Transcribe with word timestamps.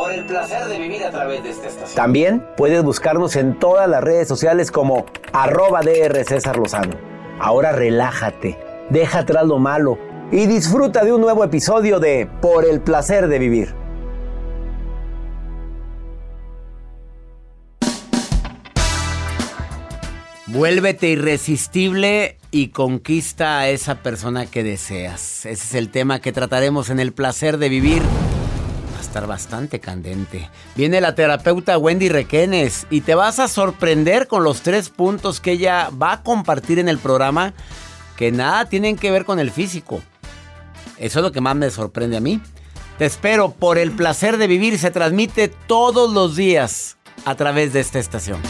Por 0.00 0.12
el 0.12 0.24
placer 0.24 0.64
de 0.64 0.78
vivir 0.78 1.04
a 1.04 1.10
través 1.10 1.44
de 1.44 1.50
esta 1.50 1.68
estación. 1.68 1.94
También 1.94 2.46
puedes 2.56 2.82
buscarnos 2.82 3.36
en 3.36 3.58
todas 3.58 3.86
las 3.86 4.02
redes 4.02 4.26
sociales 4.26 4.70
como 4.70 5.04
arroba 5.34 5.82
DR 5.82 6.24
César 6.24 6.56
Lozano. 6.56 6.94
Ahora 7.38 7.72
relájate, 7.72 8.58
deja 8.88 9.18
atrás 9.18 9.44
lo 9.44 9.58
malo 9.58 9.98
y 10.32 10.46
disfruta 10.46 11.04
de 11.04 11.12
un 11.12 11.20
nuevo 11.20 11.44
episodio 11.44 12.00
de 12.00 12.30
Por 12.40 12.64
el 12.64 12.80
placer 12.80 13.28
de 13.28 13.38
vivir. 13.38 13.74
Vuélvete 20.46 21.08
irresistible 21.08 22.38
y 22.50 22.68
conquista 22.68 23.58
a 23.58 23.68
esa 23.68 23.96
persona 23.96 24.46
que 24.46 24.62
deseas. 24.62 25.44
Ese 25.44 25.52
es 25.52 25.74
el 25.74 25.90
tema 25.90 26.20
que 26.20 26.32
trataremos 26.32 26.88
en 26.88 27.00
el 27.00 27.12
placer 27.12 27.58
de 27.58 27.68
vivir. 27.68 28.00
Estar 29.10 29.26
bastante 29.26 29.80
candente. 29.80 30.48
Viene 30.76 31.00
la 31.00 31.16
terapeuta 31.16 31.76
Wendy 31.76 32.08
Requenes 32.08 32.86
y 32.90 33.00
te 33.00 33.16
vas 33.16 33.40
a 33.40 33.48
sorprender 33.48 34.28
con 34.28 34.44
los 34.44 34.60
tres 34.60 34.88
puntos 34.88 35.40
que 35.40 35.50
ella 35.50 35.90
va 35.90 36.12
a 36.12 36.22
compartir 36.22 36.78
en 36.78 36.88
el 36.88 36.98
programa 36.98 37.52
que 38.14 38.30
nada 38.30 38.66
tienen 38.66 38.94
que 38.94 39.10
ver 39.10 39.24
con 39.24 39.40
el 39.40 39.50
físico. 39.50 40.00
Eso 40.96 41.18
es 41.18 41.24
lo 41.24 41.32
que 41.32 41.40
más 41.40 41.56
me 41.56 41.68
sorprende 41.70 42.18
a 42.18 42.20
mí. 42.20 42.40
Te 42.98 43.06
espero 43.06 43.50
por 43.50 43.78
el 43.78 43.90
placer 43.90 44.36
de 44.36 44.46
vivir. 44.46 44.78
Se 44.78 44.92
transmite 44.92 45.48
todos 45.48 46.12
los 46.12 46.36
días 46.36 46.96
a 47.24 47.34
través 47.34 47.72
de 47.72 47.80
esta 47.80 47.98
estación. 47.98 48.40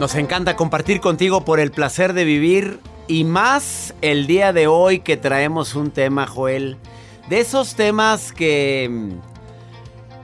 Nos 0.00 0.14
encanta 0.14 0.56
compartir 0.56 1.02
contigo 1.02 1.44
por 1.44 1.60
el 1.60 1.72
placer 1.72 2.14
de 2.14 2.24
vivir 2.24 2.80
y 3.06 3.24
más 3.24 3.92
el 4.00 4.26
día 4.26 4.54
de 4.54 4.66
hoy 4.66 5.00
que 5.00 5.18
traemos 5.18 5.74
un 5.74 5.90
tema, 5.90 6.26
Joel, 6.26 6.78
de 7.28 7.40
esos 7.40 7.74
temas 7.74 8.32
que 8.32 9.10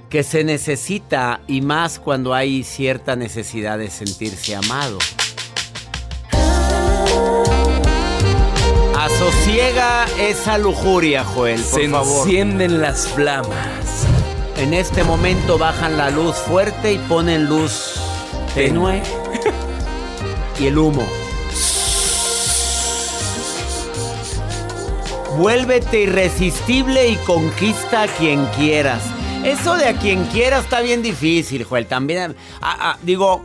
que 0.09 0.23
se 0.23 0.45
necesita 0.45 1.41
y 1.47 1.61
más 1.61 1.99
cuando 1.99 2.33
hay 2.33 2.63
cierta 2.63 3.17
necesidad 3.17 3.77
de 3.77 3.91
sentirse 3.91 4.57
amado. 4.57 4.97
Asosiega 8.99 10.07
esa 10.19 10.57
lujuria, 10.57 11.23
Joel, 11.23 11.61
por 11.61 11.81
Se 11.83 11.89
favor. 11.91 12.27
encienden 12.27 12.81
las 12.81 13.09
flamas. 13.09 14.07
En 14.57 14.73
este 14.73 15.05
momento 15.05 15.59
bajan 15.59 15.99
la 15.99 16.09
luz 16.09 16.35
fuerte 16.35 16.95
y 16.95 16.99
ponen 16.99 17.45
luz 17.45 18.01
tenue 18.55 19.03
y 20.59 20.67
el 20.67 20.79
humo. 20.79 21.07
Vuélvete 25.37 26.03
irresistible 26.03 27.09
y 27.09 27.17
conquista 27.17 28.03
a 28.03 28.07
quien 28.09 28.47
quieras. 28.57 29.03
Eso 29.45 29.77
de 29.77 29.87
a 29.87 29.95
quien 29.99 30.25
quieras 30.27 30.65
está 30.65 30.81
bien 30.81 31.03
difícil, 31.03 31.65
Joel. 31.65 31.87
También, 31.87 32.35
ah, 32.63 32.77
ah, 32.81 32.99
digo, 33.03 33.45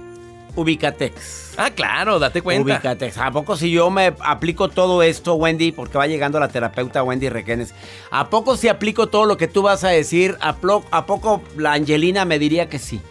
Ubicatex. 0.56 1.52
Ah, 1.58 1.70
claro, 1.70 2.18
date 2.18 2.42
cuenta. 2.42 2.64
Ubicatex. 2.64 3.18
¿A 3.18 3.30
poco 3.32 3.58
si 3.58 3.70
yo 3.72 3.90
me 3.90 4.14
aplico 4.22 4.70
todo 4.70 5.04
esto, 5.04 5.36
Wendy, 5.36 5.74
porque 5.74 5.98
va 5.98 6.08
llegando 6.08 6.40
la 6.40 6.48
terapeuta 6.48 7.04
Wendy 7.04 7.28
Requenes, 7.28 7.74
¿a 8.10 8.30
poco 8.30 8.56
si 8.56 8.70
aplico 8.70 9.08
todo 9.08 9.26
lo 9.26 9.36
que 9.36 9.50
tú 9.50 9.62
vas 9.62 9.84
a 9.84 9.90
decir, 9.90 10.38
a, 10.40 10.56
a 10.92 11.06
poco 11.06 11.42
la 11.58 11.74
Angelina 11.74 12.24
me 12.24 12.40
diría 12.40 12.70
que 12.70 12.80
sí? 12.80 13.02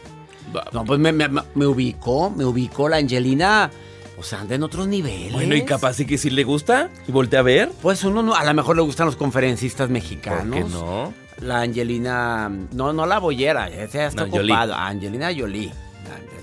No, 0.72 0.84
pues 0.84 0.98
me, 0.98 1.12
me- 1.12 1.28
me 1.54 1.66
ubicó, 1.66 2.30
me 2.30 2.44
ubicó 2.46 2.88
la 2.88 2.96
Angelina, 2.96 3.70
o 4.20 4.22
sea, 4.22 4.40
anda 4.42 4.54
en 4.54 4.62
otros 4.62 4.86
niveles. 4.86 5.32
Bueno, 5.32 5.54
y 5.56 5.64
capaz 5.64 5.98
y 6.00 6.04
que 6.06 6.18
si 6.18 6.30
le 6.30 6.44
gusta 6.44 6.90
y 7.08 7.12
voltea 7.12 7.40
a 7.40 7.42
ver. 7.42 7.70
Pues 7.82 8.04
uno 8.04 8.22
no, 8.22 8.34
a 8.34 8.44
lo 8.44 8.54
mejor 8.54 8.76
le 8.76 8.82
gustan 8.82 9.06
los 9.06 9.16
conferencistas 9.16 9.86
¿Por 9.86 9.92
mexicanos. 9.94 10.54
qué 10.54 10.64
no? 10.64 11.12
La 11.40 11.62
Angelina, 11.62 12.50
no, 12.72 12.92
no 12.92 13.06
la 13.06 13.18
bollera, 13.18 13.68
esa 13.68 14.06
está 14.06 14.26
No, 14.26 14.36
ocupada. 14.36 14.86
Angelina 14.86 15.30
Jolie. 15.36 15.72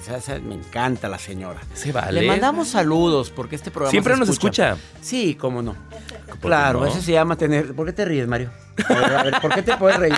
Esa- 0.01 0.17
esa- 0.17 0.39
me 0.39 0.55
encanta 0.55 1.07
la 1.09 1.19
señora. 1.19 1.59
Se 1.73 1.91
vale. 1.91 2.21
Le 2.21 2.27
mandamos 2.27 2.69
saludos 2.69 3.29
porque 3.29 3.55
este 3.57 3.71
programa 3.71 3.91
Siempre 3.91 4.15
nos 4.15 4.29
escucha. 4.29 4.77
Sí, 5.01 5.35
cómo 5.35 5.61
no. 5.61 5.75
Claro, 6.39 6.79
no? 6.81 6.85
eso 6.87 7.01
se 7.01 7.11
llama 7.11 7.35
tener. 7.35 7.73
¿Por 7.75 7.85
qué 7.87 7.93
te 7.93 8.05
ríes, 8.05 8.25
Mario? 8.27 8.49
A 8.87 8.93
ver, 8.93 9.15
a 9.15 9.23
ver, 9.23 9.41
¿por 9.41 9.53
qué 9.53 9.61
te 9.63 9.75
puedes 9.75 9.97
reír? 9.99 10.15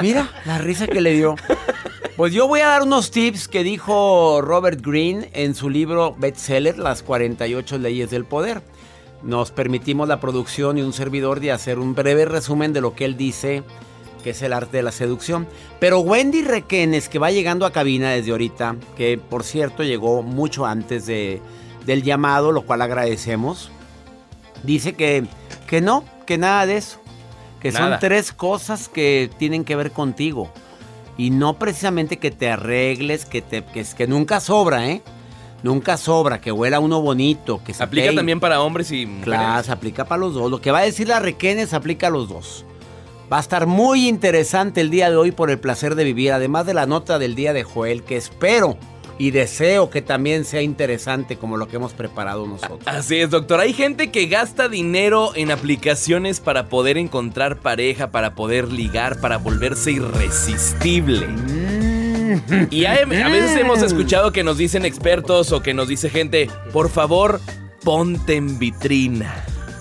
Mira 0.00 0.28
la 0.44 0.58
risa 0.58 0.86
que 0.86 1.00
le 1.00 1.12
dio. 1.14 1.34
Pues 2.16 2.32
yo 2.32 2.48
voy 2.48 2.60
a 2.60 2.68
dar 2.68 2.82
unos 2.82 3.10
tips 3.10 3.46
que 3.46 3.62
dijo 3.62 4.40
Robert 4.40 4.80
Greene 4.80 5.28
en 5.34 5.54
su 5.54 5.68
libro 5.68 6.14
bestseller 6.16 6.78
Las 6.78 7.02
48 7.02 7.76
leyes 7.76 8.08
del 8.08 8.24
poder. 8.24 8.62
Nos 9.22 9.50
permitimos 9.50 10.08
la 10.08 10.18
producción 10.18 10.78
y 10.78 10.82
un 10.82 10.94
servidor 10.94 11.40
de 11.40 11.52
hacer 11.52 11.78
un 11.78 11.94
breve 11.94 12.24
resumen 12.24 12.72
de 12.72 12.80
lo 12.80 12.94
que 12.94 13.04
él 13.04 13.18
dice 13.18 13.64
que 14.24 14.30
es 14.30 14.40
el 14.40 14.54
arte 14.54 14.78
de 14.78 14.82
la 14.82 14.92
seducción. 14.92 15.46
Pero 15.78 16.00
Wendy 16.00 16.42
Requenes, 16.42 17.10
que 17.10 17.18
va 17.18 17.30
llegando 17.30 17.66
a 17.66 17.70
cabina 17.70 18.12
desde 18.12 18.30
ahorita, 18.30 18.76
que 18.96 19.18
por 19.18 19.44
cierto 19.44 19.84
llegó 19.84 20.22
mucho 20.22 20.64
antes 20.64 21.04
de, 21.04 21.42
del 21.84 22.02
llamado, 22.02 22.50
lo 22.50 22.62
cual 22.62 22.80
agradecemos, 22.80 23.70
dice 24.62 24.94
que, 24.94 25.26
que 25.66 25.82
no, 25.82 26.02
que 26.24 26.38
nada 26.38 26.64
de 26.64 26.78
eso. 26.78 26.98
Que 27.60 27.72
son 27.72 27.98
tres 28.00 28.32
cosas 28.32 28.88
que 28.88 29.30
tienen 29.38 29.64
que 29.64 29.76
ver 29.76 29.92
contigo. 29.92 30.50
Y 31.18 31.30
no 31.30 31.58
precisamente 31.58 32.18
que 32.18 32.30
te 32.30 32.50
arregles, 32.50 33.24
que, 33.24 33.42
te, 33.42 33.64
que, 33.64 33.84
que 33.84 34.06
nunca 34.06 34.40
sobra, 34.40 34.88
¿eh? 34.88 35.02
Nunca 35.62 35.96
sobra, 35.96 36.40
que 36.40 36.52
huela 36.52 36.78
uno 36.80 37.00
bonito, 37.00 37.62
que 37.64 37.72
se 37.72 37.82
Aplica 37.82 38.14
también 38.14 38.38
para 38.38 38.60
hombres 38.60 38.92
y 38.92 39.06
mujeres. 39.06 39.24
Claro, 39.24 39.64
se 39.64 39.72
aplica 39.72 40.04
para 40.04 40.20
los 40.20 40.34
dos. 40.34 40.50
Lo 40.50 40.60
que 40.60 40.70
va 40.70 40.80
a 40.80 40.82
decir 40.82 41.08
la 41.08 41.18
Requenes 41.18 41.72
aplica 41.72 42.08
a 42.08 42.10
los 42.10 42.28
dos. 42.28 42.64
Va 43.32 43.38
a 43.38 43.40
estar 43.40 43.66
muy 43.66 44.06
interesante 44.06 44.80
el 44.80 44.90
día 44.90 45.10
de 45.10 45.16
hoy 45.16 45.32
por 45.32 45.50
el 45.50 45.58
placer 45.58 45.94
de 45.96 46.04
vivir, 46.04 46.32
además 46.32 46.66
de 46.66 46.74
la 46.74 46.86
nota 46.86 47.18
del 47.18 47.34
día 47.34 47.52
de 47.52 47.64
Joel, 47.64 48.04
que 48.04 48.16
espero 48.16 48.76
y 49.18 49.30
deseo 49.30 49.88
que 49.90 50.02
también 50.02 50.44
sea 50.44 50.62
interesante 50.62 51.36
como 51.36 51.56
lo 51.56 51.68
que 51.68 51.76
hemos 51.76 51.92
preparado 51.94 52.46
nosotros. 52.46 52.80
Así 52.84 53.16
es, 53.16 53.30
doctor. 53.30 53.60
Hay 53.60 53.72
gente 53.72 54.10
que 54.10 54.26
gasta 54.26 54.68
dinero 54.68 55.30
en 55.34 55.50
aplicaciones 55.50 56.40
para 56.40 56.68
poder 56.68 56.98
encontrar 56.98 57.56
pareja, 57.60 58.10
para 58.10 58.34
poder 58.34 58.70
ligar, 58.72 59.20
para 59.20 59.38
volverse 59.38 59.92
irresistible. 59.92 61.26
Y 62.70 62.84
hay- 62.84 62.98
a 63.02 63.28
veces 63.28 63.56
hemos 63.56 63.82
escuchado 63.82 64.32
que 64.32 64.44
nos 64.44 64.58
dicen 64.58 64.84
expertos 64.84 65.52
o 65.52 65.62
que 65.62 65.72
nos 65.74 65.88
dice 65.88 66.10
gente, 66.10 66.50
por 66.72 66.90
favor, 66.90 67.40
ponte 67.82 68.34
en 68.36 68.58
vitrina. 68.58 69.34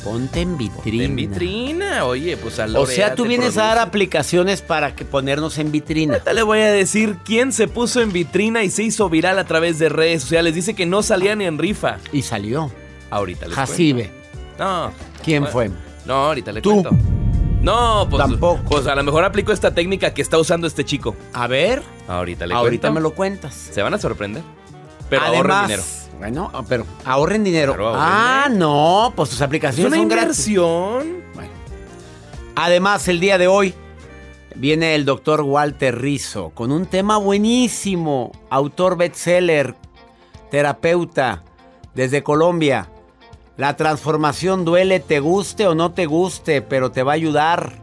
Ponte 0.05 0.39
en 0.39 0.55
vitrina. 0.57 1.03
En 1.03 1.15
vitrina, 1.15 2.05
oye, 2.05 2.37
pues 2.37 2.59
a 2.59 2.65
O 2.79 2.85
sea, 2.85 3.15
tú 3.15 3.25
vienes 3.25 3.57
a 3.57 3.63
dar 3.63 3.75
dar 3.77 3.87
aplicaciones 3.87 4.61
para 4.61 4.95
que 4.95 5.03
ponernos 5.03 5.57
en 5.57 5.71
vitrina. 5.71 6.13
Ahorita 6.13 6.31
le 6.33 6.43
voy 6.43 6.59
a 6.59 6.71
decir 6.71 7.17
quién 7.25 7.51
se 7.51 7.67
puso 7.67 7.99
en 8.01 8.13
vitrina 8.13 8.63
y 8.63 8.69
se 8.69 8.83
hizo 8.83 9.09
viral 9.09 9.39
a 9.39 9.45
través 9.45 9.79
de 9.79 9.89
redes 9.89 10.21
sociales. 10.21 10.53
Dice 10.55 10.75
que 10.75 10.85
no 10.85 11.01
salía 11.03 11.35
ni 11.35 11.45
en 11.45 11.57
rifa. 11.57 11.97
Y 12.13 12.21
salió. 12.21 12.71
Ahorita 13.09 13.47
les 13.47 13.55
Jacibe. 13.55 14.11
cuento. 14.11 14.63
No. 14.63 14.91
¿Quién 15.23 15.41
Bueno, 15.43 15.51
fue? 15.53 15.71
No, 16.05 16.13
ahorita 16.27 16.51
le 16.51 16.61
Tú. 16.61 16.83
cuento. 16.83 16.91
No, 17.61 18.07
pues, 18.07 18.21
Tampoco. 18.23 18.61
pues 18.69 18.85
a 18.85 18.93
lo 18.93 19.03
mejor 19.03 19.23
aplico 19.23 19.51
esta 19.51 19.73
técnica 19.73 20.13
que 20.13 20.21
está 20.21 20.37
usando 20.37 20.67
este 20.67 20.85
chico. 20.85 21.15
A 21.33 21.47
ver, 21.47 21.81
Ahorita 22.07 22.45
le 22.45 22.53
ahorita 22.53 22.89
cuento. 22.89 22.93
me 22.93 23.01
lo 23.01 23.15
cuentas. 23.15 23.55
Se 23.71 23.81
van 23.81 23.95
a 23.95 23.97
sorprender. 23.97 24.43
Pero 25.09 25.23
Además, 25.23 25.37
ahorren 25.51 25.61
dinero. 25.67 25.83
Bueno, 26.27 26.49
ah, 26.55 26.63
pero 26.67 26.85
ahorren 27.05 27.43
dinero. 27.43 27.73
Claro, 27.73 27.89
ahorren. 27.89 28.03
ah, 28.03 28.47
no, 28.51 29.13
pues 29.15 29.29
sus 29.29 29.37
Es 29.37 29.41
aplicaciones 29.43 29.87
una 29.93 29.97
son 29.97 30.07
gratis. 30.07 30.47
inversión. 30.47 31.23
Bueno. 31.35 31.49
Además, 32.55 33.07
el 33.07 33.19
día 33.19 33.37
de 33.37 33.47
hoy 33.47 33.75
viene 34.55 34.95
el 34.95 35.05
doctor 35.05 35.41
Walter 35.41 36.01
Rizzo 36.01 36.49
con 36.55 36.71
un 36.71 36.87
tema 36.87 37.17
buenísimo. 37.17 38.31
Autor 38.49 38.97
bestseller, 38.97 39.75
terapeuta 40.49 41.43
desde 41.93 42.23
Colombia. 42.23 42.89
La 43.57 43.75
transformación 43.77 44.65
duele, 44.65 44.99
te 44.99 45.19
guste 45.19 45.67
o 45.67 45.75
no 45.75 45.91
te 45.91 46.07
guste, 46.07 46.61
pero 46.63 46.91
te 46.91 47.03
va 47.03 47.11
a 47.11 47.15
ayudar. 47.15 47.73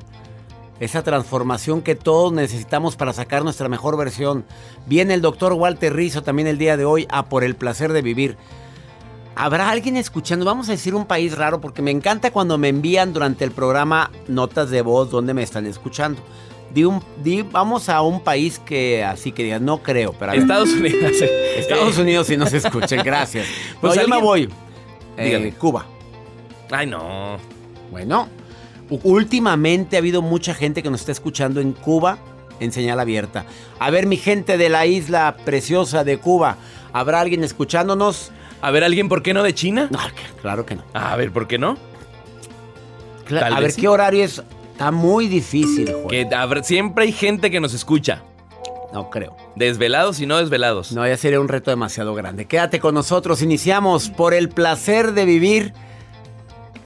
Esa 0.83 1.05
transformación 1.05 1.81
que 1.81 1.95
todos 1.95 2.33
necesitamos 2.33 2.97
para 2.97 3.13
sacar 3.13 3.45
nuestra 3.45 3.69
mejor 3.69 3.97
versión. 3.97 4.45
Viene 4.87 5.15
el 5.15 5.21
doctor 5.23 5.53
Walter 5.53 5.95
Rizzo 5.95 6.23
también 6.25 6.49
el 6.49 6.59
día 6.59 6.77
de 6.77 6.85
hoy 6.85 7.07
a 7.09 7.27
por 7.27 7.45
el 7.45 7.55
placer 7.55 7.93
de 7.93 8.03
vivir. 8.03 8.37
¿Habrá 9.37 9.71
alguien 9.71 9.97
escuchando? 9.97 10.45
Vamos 10.45 10.69
a 10.69 10.73
decir 10.73 10.97
un 10.97 11.07
país 11.07 11.37
raro 11.39 11.61
porque 11.61 11.83
me 11.83 11.93
encanta 11.93 12.33
cuando 12.33 12.59
me 12.59 12.69
envían 12.69 13.13
durante 13.13 13.45
el 13.45 13.53
programa 13.53 14.11
notas 14.27 14.71
de 14.71 14.83
voz 14.83 15.09
donde 15.09 15.35
me 15.35 15.45
están 15.45 15.67
escuchando. 15.67 16.21
Di 16.75 16.83
un, 16.85 17.01
di- 17.23 17.43
vamos 17.43 17.89
a 17.89 18.03
un 18.03 18.21
país 18.25 18.59
que 18.59 19.05
así 19.05 19.31
que 19.31 19.45
digan, 19.45 19.65
no 19.65 19.85
creo, 19.85 20.13
pero 20.19 20.33
a 20.33 20.35
ver. 20.35 20.43
Estados 20.43 20.71
Unidos. 20.73 21.13
Estados 21.57 21.97
Eh, 21.99 22.03
Unidos 22.03 22.27
si 22.27 22.37
nos 22.37 22.53
escuchen, 22.53 23.03
gracias. 23.05 23.47
Pues 23.81 23.95
yo 24.01 24.09
me 24.09 24.21
voy. 24.21 24.49
Eh. 25.17 25.55
Cuba. 25.59 25.87
Ay, 26.73 26.87
no. 26.89 27.37
Bueno, 27.93 28.29
últimamente 28.91 29.97
ha 29.97 29.99
habido 30.01 30.23
mucha 30.23 30.55
gente 30.55 30.83
que 30.83 30.91
nos 30.91 31.01
está 31.01 31.13
escuchando 31.13 31.61
en 31.61 31.73
Cuba 31.73 32.19
en 32.61 32.73
señal 32.73 33.01
abierta. 33.01 33.45
A 33.79 33.91
ver, 33.91 34.07
mi 34.07 34.17
gente 34.17 34.57
de 34.59 34.69
la 34.69 34.87
isla 34.87 35.37
preciosa 35.45 36.05
de 36.05 36.19
Cuba, 36.19 36.57
¿habrá 36.93 37.21
alguien 37.21 37.43
escuchándonos? 37.43 38.31
A 38.61 38.71
ver, 38.71 38.85
¿alguien 38.85 39.09
por 39.09 39.23
qué 39.23 39.35
no 39.35 39.43
de 39.43 39.55
China? 39.55 39.89
No, 39.91 39.99
claro 40.41 40.65
que 40.65 40.77
no. 40.77 40.85
A 40.95 41.17
ver, 41.17 41.33
¿por 41.33 41.49
qué 41.49 41.59
no? 41.59 41.77
Cla- 43.27 43.41
Tal 43.41 43.55
a 43.55 43.61
ver, 43.61 43.73
sí. 43.73 43.81
¿qué 43.81 43.89
horario 43.89 44.25
es? 44.25 44.43
Está 44.73 44.91
muy 44.91 45.27
difícil, 45.29 45.93
Joel. 45.93 46.09
Que 46.29 46.63
siempre 46.63 47.05
hay 47.05 47.13
gente 47.13 47.51
que 47.51 47.61
nos 47.61 47.75
escucha. 47.75 48.23
No 48.93 49.11
creo. 49.11 49.37
Desvelados 49.57 50.21
y 50.21 50.27
no 50.27 50.39
desvelados. 50.39 50.93
No, 50.93 51.07
ya 51.07 51.17
sería 51.17 51.41
un 51.41 51.49
reto 51.49 51.71
demasiado 51.71 52.15
grande. 52.15 52.45
Quédate 52.47 52.79
con 52.79 52.95
nosotros. 52.95 53.43
Iniciamos 53.43 54.11
por 54.11 54.35
el 54.35 54.49
placer 54.51 55.13
de 55.13 55.25
vivir. 55.25 55.73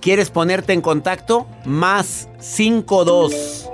¿Quieres 0.00 0.30
ponerte 0.30 0.72
en 0.72 0.80
contacto? 0.80 1.46
Más 1.64 2.28
52 2.38 3.68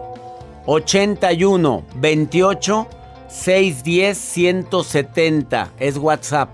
81 0.66 1.84
28 1.96 2.88
610 3.28 4.18
170. 4.18 5.72
Es 5.78 5.96
WhatsApp. 5.96 6.50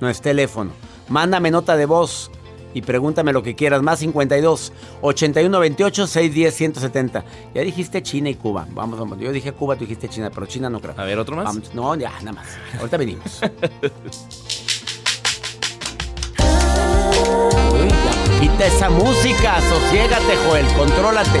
No 0.00 0.08
es 0.08 0.20
teléfono. 0.20 0.72
Mándame 1.08 1.50
nota 1.50 1.76
de 1.76 1.86
voz 1.86 2.30
y 2.74 2.82
pregúntame 2.82 3.32
lo 3.32 3.42
que 3.42 3.54
quieras. 3.54 3.82
Más 3.82 4.00
52 4.00 4.72
81 5.00 5.60
28 5.60 6.06
610 6.06 6.54
170. 6.54 7.24
Ya 7.54 7.62
dijiste 7.62 8.02
China 8.02 8.30
y 8.30 8.34
Cuba. 8.34 8.66
Vamos, 8.70 8.98
vamos. 8.98 9.18
Yo 9.18 9.32
dije 9.32 9.52
Cuba, 9.52 9.76
tú 9.76 9.80
dijiste 9.80 10.08
China, 10.08 10.30
pero 10.34 10.46
China 10.46 10.68
no 10.68 10.80
creo. 10.80 10.94
A 10.96 11.04
ver, 11.04 11.18
¿otro 11.18 11.36
más? 11.36 11.44
Vamos, 11.44 11.74
no, 11.74 11.94
ya, 11.94 12.10
nada 12.20 12.32
más. 12.32 12.48
Ahorita 12.78 12.96
venimos. 12.96 13.40
Quita 18.44 18.66
esa 18.66 18.90
música, 18.90 19.58
sosiégate, 19.62 20.36
Joel, 20.44 20.66
contrólate. 20.74 21.40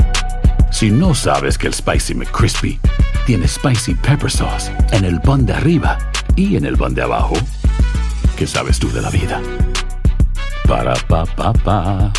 Si 0.71 0.89
no 0.89 1.13
sabes 1.13 1.57
que 1.57 1.67
el 1.67 1.73
Spicy 1.73 2.15
McCrispy 2.15 2.79
tiene 3.27 3.47
Spicy 3.47 3.93
Pepper 3.93 4.31
Sauce 4.31 4.71
en 4.91 5.05
el 5.05 5.21
pan 5.21 5.45
de 5.45 5.53
arriba 5.53 5.97
y 6.35 6.55
en 6.55 6.65
el 6.65 6.75
pan 6.75 6.95
de 6.95 7.03
abajo, 7.03 7.35
¿qué 8.35 8.47
sabes 8.47 8.79
tú 8.79 8.91
de 8.91 9.01
la 9.01 9.09
vida? 9.11 9.41
Para, 10.67 10.95
pa, 11.07 11.25
pa, 11.25 11.53
pa. 11.53 12.11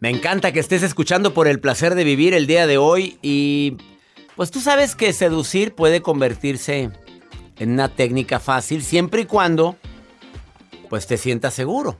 Me 0.00 0.10
encanta 0.10 0.52
que 0.52 0.58
estés 0.58 0.82
escuchando 0.82 1.32
por 1.32 1.46
el 1.46 1.60
placer 1.60 1.94
de 1.94 2.02
vivir 2.02 2.34
el 2.34 2.48
día 2.48 2.66
de 2.66 2.76
hoy 2.76 3.18
y 3.22 3.76
pues 4.36 4.50
tú 4.50 4.60
sabes 4.60 4.94
que 4.94 5.12
seducir 5.12 5.74
puede 5.74 6.02
convertirse 6.02 6.90
en 7.58 7.70
una 7.70 7.88
técnica 7.88 8.40
fácil 8.40 8.82
siempre 8.82 9.22
y 9.22 9.26
cuando 9.26 9.76
pues 10.88 11.06
te 11.06 11.16
sientas 11.16 11.54
seguro. 11.54 11.96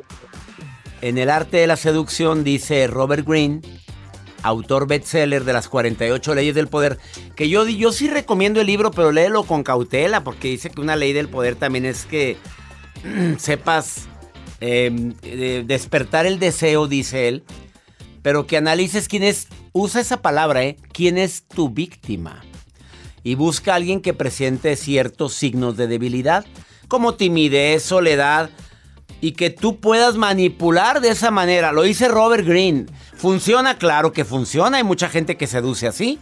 En 1.01 1.19
el 1.19 1.31
arte 1.31 1.57
de 1.57 1.67
la 1.67 1.77
seducción 1.77 2.45
dice 2.45 2.87
Robert 2.87 3.27
Greene, 3.27 3.61
autor 4.43 4.87
bestseller 4.87 5.45
de 5.45 5.53
las 5.53 5.69
48 5.69 6.35
leyes 6.35 6.55
del 6.55 6.69
poder, 6.69 6.99
que 7.35 7.49
yo, 7.49 7.67
yo 7.67 7.93
sí 7.93 8.09
recomiendo 8.09 8.61
el 8.61 8.67
libro, 8.67 8.91
pero 8.91 9.13
léelo 9.13 9.45
con 9.45 9.63
cautela 9.63 10.25
porque 10.25 10.49
dice 10.49 10.71
que 10.71 10.81
una 10.81 10.97
ley 10.97 11.13
del 11.13 11.29
poder 11.29 11.57
también 11.57 11.87
es 11.87 12.05
que 12.05 12.37
sepas 13.39 14.09
eh, 14.61 15.65
despertar 15.67 16.27
el 16.27 16.39
deseo, 16.39 16.87
dice 16.87 17.29
él, 17.29 17.45
pero 18.23 18.47
que 18.47 18.57
analices 18.57 19.09
quién 19.09 19.23
es, 19.23 19.49
usa 19.73 20.01
esa 20.01 20.23
palabra, 20.23 20.65
¿eh? 20.65 20.77
¿Quién 20.93 21.19
es 21.19 21.45
tu 21.47 21.71
víctima? 21.71 22.43
Y 23.23 23.35
busca 23.35 23.73
a 23.73 23.77
alguien 23.77 24.01
que 24.01 24.15
presente 24.15 24.77
ciertos 24.77 25.35
signos 25.35 25.77
de 25.77 25.87
debilidad, 25.87 26.45
como 26.89 27.15
timidez, 27.15 27.83
soledad, 27.83 28.51
y 29.21 29.33
que 29.33 29.51
tú 29.51 29.79
puedas 29.79 30.17
manipular 30.17 31.01
de 31.01 31.11
esa 31.11 31.31
manera. 31.31 31.71
Lo 31.73 31.83
dice 31.83 32.09
Robert 32.09 32.45
Greene. 32.45 32.87
¿Funciona? 33.17 33.79
Claro 33.79 34.13
que 34.13 34.25
funciona. 34.25 34.79
Hay 34.79 34.85
mucha 34.85 35.09
gente 35.09 35.37
que 35.37 35.47
seduce 35.47 35.87
así. 35.87 36.19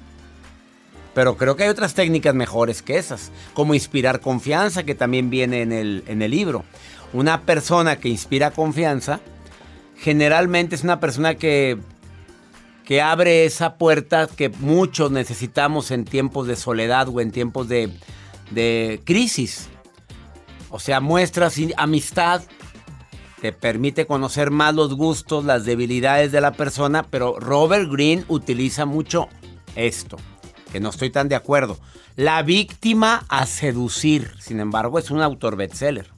Pero 1.14 1.36
creo 1.36 1.56
que 1.56 1.64
hay 1.64 1.70
otras 1.70 1.94
técnicas 1.94 2.34
mejores 2.34 2.82
que 2.82 2.98
esas, 2.98 3.32
como 3.54 3.74
inspirar 3.74 4.20
confianza, 4.20 4.84
que 4.84 4.94
también 4.94 5.30
viene 5.30 5.62
en 5.62 5.72
el, 5.72 6.04
en 6.06 6.22
el 6.22 6.30
libro. 6.30 6.64
Una 7.12 7.40
persona 7.42 7.96
que 7.96 8.10
inspira 8.10 8.52
confianza, 8.52 9.20
generalmente 9.96 10.76
es 10.76 10.84
una 10.84 11.00
persona 11.00 11.34
que, 11.34 11.78
que 12.90 13.00
abre 13.00 13.44
esa 13.44 13.76
puerta 13.76 14.26
que 14.26 14.48
muchos 14.48 15.12
necesitamos 15.12 15.92
en 15.92 16.04
tiempos 16.04 16.48
de 16.48 16.56
soledad 16.56 17.06
o 17.08 17.20
en 17.20 17.30
tiempos 17.30 17.68
de, 17.68 17.92
crisis. 19.04 19.68
O 20.70 20.80
sea, 20.80 20.98
muestras 20.98 21.54
amistad, 21.76 22.42
te 23.40 23.52
permite 23.52 24.06
conocer 24.06 24.50
más 24.50 24.74
los 24.74 24.96
gustos, 24.96 25.44
las 25.44 25.64
debilidades 25.64 26.32
de 26.32 26.40
la 26.40 26.50
persona, 26.50 27.04
pero 27.04 27.38
Robert 27.38 27.88
Greene 27.88 28.24
utiliza 28.26 28.86
mucho 28.86 29.28
esto 29.76 30.16
que 30.72 30.80
no 30.80 30.88
estoy 30.88 31.10
tan 31.10 31.28
de 31.28 31.36
acuerdo. 31.36 31.78
La 32.16 32.42
víctima 32.42 33.24
a 33.28 33.46
seducir, 33.46 34.32
sin 34.40 34.58
embargo, 34.58 34.98
es 34.98 35.12
un 35.12 35.22
autor 35.22 35.54
bestseller. 35.54 36.10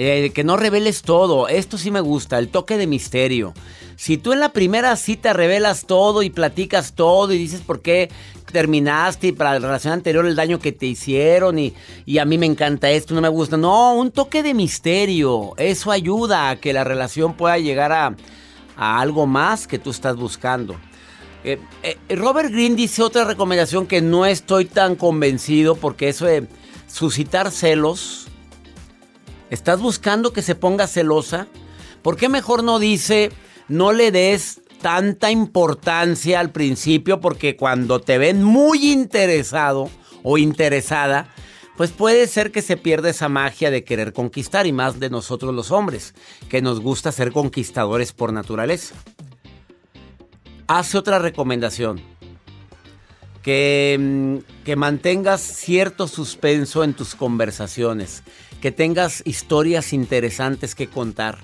Eh, 0.00 0.30
que 0.32 0.44
no 0.44 0.56
reveles 0.56 1.02
todo, 1.02 1.48
esto 1.48 1.76
sí 1.76 1.90
me 1.90 1.98
gusta, 2.00 2.38
el 2.38 2.50
toque 2.50 2.78
de 2.78 2.86
misterio. 2.86 3.52
Si 3.96 4.16
tú 4.16 4.32
en 4.32 4.38
la 4.38 4.52
primera 4.52 4.94
cita 4.94 5.32
revelas 5.32 5.86
todo 5.86 6.22
y 6.22 6.30
platicas 6.30 6.92
todo 6.92 7.32
y 7.32 7.38
dices 7.38 7.62
por 7.62 7.82
qué 7.82 8.08
terminaste 8.52 9.26
y 9.26 9.32
para 9.32 9.54
la 9.54 9.58
relación 9.58 9.92
anterior 9.92 10.24
el 10.24 10.36
daño 10.36 10.60
que 10.60 10.70
te 10.70 10.86
hicieron 10.86 11.58
y, 11.58 11.74
y, 12.06 12.18
a 12.18 12.24
mí 12.24 12.38
me 12.38 12.46
encanta 12.46 12.88
esto, 12.92 13.12
no 13.12 13.20
me 13.20 13.28
gusta. 13.28 13.56
No, 13.56 13.94
un 13.94 14.12
toque 14.12 14.44
de 14.44 14.54
misterio. 14.54 15.54
Eso 15.56 15.90
ayuda 15.90 16.48
a 16.48 16.56
que 16.60 16.72
la 16.72 16.84
relación 16.84 17.34
pueda 17.34 17.58
llegar 17.58 17.90
a, 17.90 18.14
a 18.76 19.00
algo 19.00 19.26
más 19.26 19.66
que 19.66 19.80
tú 19.80 19.90
estás 19.90 20.14
buscando. 20.14 20.76
Eh, 21.42 21.58
eh, 21.82 22.14
Robert 22.14 22.52
Greene 22.52 22.76
dice 22.76 23.02
otra 23.02 23.24
recomendación 23.24 23.88
que 23.88 24.00
no 24.00 24.26
estoy 24.26 24.66
tan 24.66 24.94
convencido 24.94 25.74
porque 25.74 26.08
eso 26.08 26.24
de 26.24 26.46
suscitar 26.86 27.50
celos. 27.50 28.28
¿Estás 29.50 29.80
buscando 29.80 30.32
que 30.32 30.42
se 30.42 30.54
ponga 30.54 30.86
celosa? 30.86 31.48
¿Por 32.02 32.16
qué 32.16 32.28
mejor 32.28 32.64
no 32.64 32.78
dice 32.78 33.30
no 33.68 33.92
le 33.92 34.10
des 34.10 34.60
tanta 34.80 35.30
importancia 35.30 36.40
al 36.40 36.50
principio? 36.50 37.20
Porque 37.20 37.56
cuando 37.56 38.00
te 38.00 38.18
ven 38.18 38.42
muy 38.42 38.92
interesado 38.92 39.90
o 40.22 40.38
interesada, 40.38 41.28
pues 41.76 41.90
puede 41.90 42.26
ser 42.26 42.50
que 42.50 42.62
se 42.62 42.76
pierda 42.76 43.10
esa 43.10 43.28
magia 43.28 43.70
de 43.70 43.84
querer 43.84 44.12
conquistar 44.12 44.66
y 44.66 44.72
más 44.72 45.00
de 45.00 45.10
nosotros 45.10 45.54
los 45.54 45.70
hombres, 45.70 46.14
que 46.48 46.60
nos 46.60 46.80
gusta 46.80 47.12
ser 47.12 47.32
conquistadores 47.32 48.12
por 48.12 48.32
naturaleza 48.32 48.94
hace 50.68 50.98
otra 50.98 51.18
recomendación. 51.18 52.00
Que, 53.42 53.96
mm, 53.98 54.64
que, 54.64 54.76
mantengas 54.76 55.40
cierto 55.40 56.06
suspenso 56.06 56.84
en 56.84 56.92
tus 56.92 57.14
conversaciones, 57.14 58.22
que 58.60 58.72
tengas 58.72 59.22
historias 59.24 59.92
interesantes 59.92 60.74
que 60.74 60.88
contar. 60.88 61.38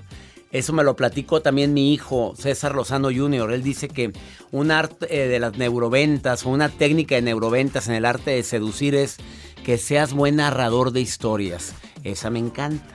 Eso 0.51 0.71
me 0.71 0.83
lo 0.83 0.95
platicó 0.95 1.41
también 1.41 1.73
mi 1.73 1.93
hijo 1.93 2.33
César 2.37 2.75
Lozano 2.75 3.09
Jr. 3.13 3.51
Él 3.51 3.63
dice 3.63 3.89
que 3.89 4.13
un 4.51 4.71
arte 4.71 5.07
eh, 5.09 5.27
de 5.27 5.39
las 5.39 5.57
neuroventas 5.57 6.45
o 6.45 6.49
una 6.49 6.69
técnica 6.69 7.15
de 7.15 7.23
neuroventas 7.23 7.87
en 7.89 7.95
el 7.95 8.05
arte 8.05 8.31
de 8.31 8.43
seducir 8.43 8.95
es 8.95 9.17
que 9.65 9.77
seas 9.77 10.13
buen 10.13 10.37
narrador 10.37 10.91
de 10.91 11.01
historias. 11.01 11.73
Esa 12.03 12.29
me 12.29 12.39
encanta. 12.39 12.85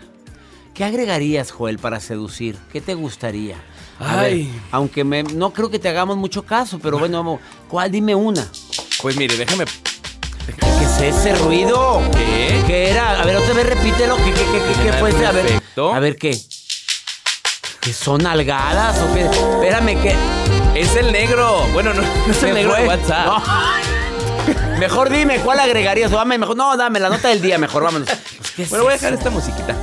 ¿Qué 0.72 0.84
agregarías, 0.84 1.50
Joel, 1.50 1.78
para 1.78 2.00
seducir? 2.00 2.56
¿Qué 2.72 2.80
te 2.80 2.94
gustaría? 2.94 3.56
Ay. 3.98 4.50
aunque 4.70 5.04
no 5.04 5.52
creo 5.52 5.70
que 5.70 5.78
te 5.78 5.90
hagamos 5.90 6.16
mucho 6.16 6.46
caso, 6.46 6.78
pero 6.78 6.98
bueno, 6.98 7.18
vamos. 7.18 7.40
¿Cuál? 7.68 7.90
Dime 7.90 8.14
una. 8.14 8.48
Pues 9.02 9.16
mire, 9.16 9.36
déjame. 9.36 9.66
¿Qué 11.00 11.08
es 11.08 11.16
ese 11.16 11.34
ruido? 11.34 12.02
¿Qué? 12.12 12.62
¿Qué 12.66 12.90
era? 12.90 13.18
A 13.18 13.24
ver, 13.24 13.36
otra 13.36 13.54
vez 13.54 13.66
repítelo. 13.66 14.16
¿Qué, 14.16 14.32
qué, 14.32 14.44
qué, 14.44 14.82
qué 14.82 14.92
fue 14.92 15.08
ese? 15.08 15.24
A 15.24 15.32
ver. 15.32 15.62
A 15.94 15.98
ver, 15.98 16.16
¿qué? 16.16 16.38
¿Qué 17.80 17.92
son 17.94 18.26
algadas 18.26 18.98
o 19.00 19.14
qué? 19.14 19.22
Espérame, 19.22 19.98
¿qué? 20.02 20.14
Es 20.74 20.94
el 20.96 21.10
negro. 21.10 21.66
Bueno, 21.72 21.94
no, 21.94 22.02
es 22.30 22.42
el 22.42 22.52
negro 22.52 22.74
de 22.74 22.86
WhatsApp. 22.86 23.42
Mejor 24.78 25.08
dime, 25.08 25.38
¿cuál 25.40 25.60
agregarías? 25.60 26.10
dame, 26.10 26.36
mejor, 26.36 26.54
no, 26.54 26.76
dame 26.76 27.00
la 27.00 27.08
nota 27.08 27.28
del 27.28 27.40
día, 27.40 27.56
mejor, 27.56 27.82
vámonos. 27.82 28.08
Pues, 28.56 28.68
bueno, 28.68 28.84
voy 28.84 28.92
a 28.92 28.96
dejar 28.96 29.14
esta 29.14 29.30
musiquita 29.30 29.74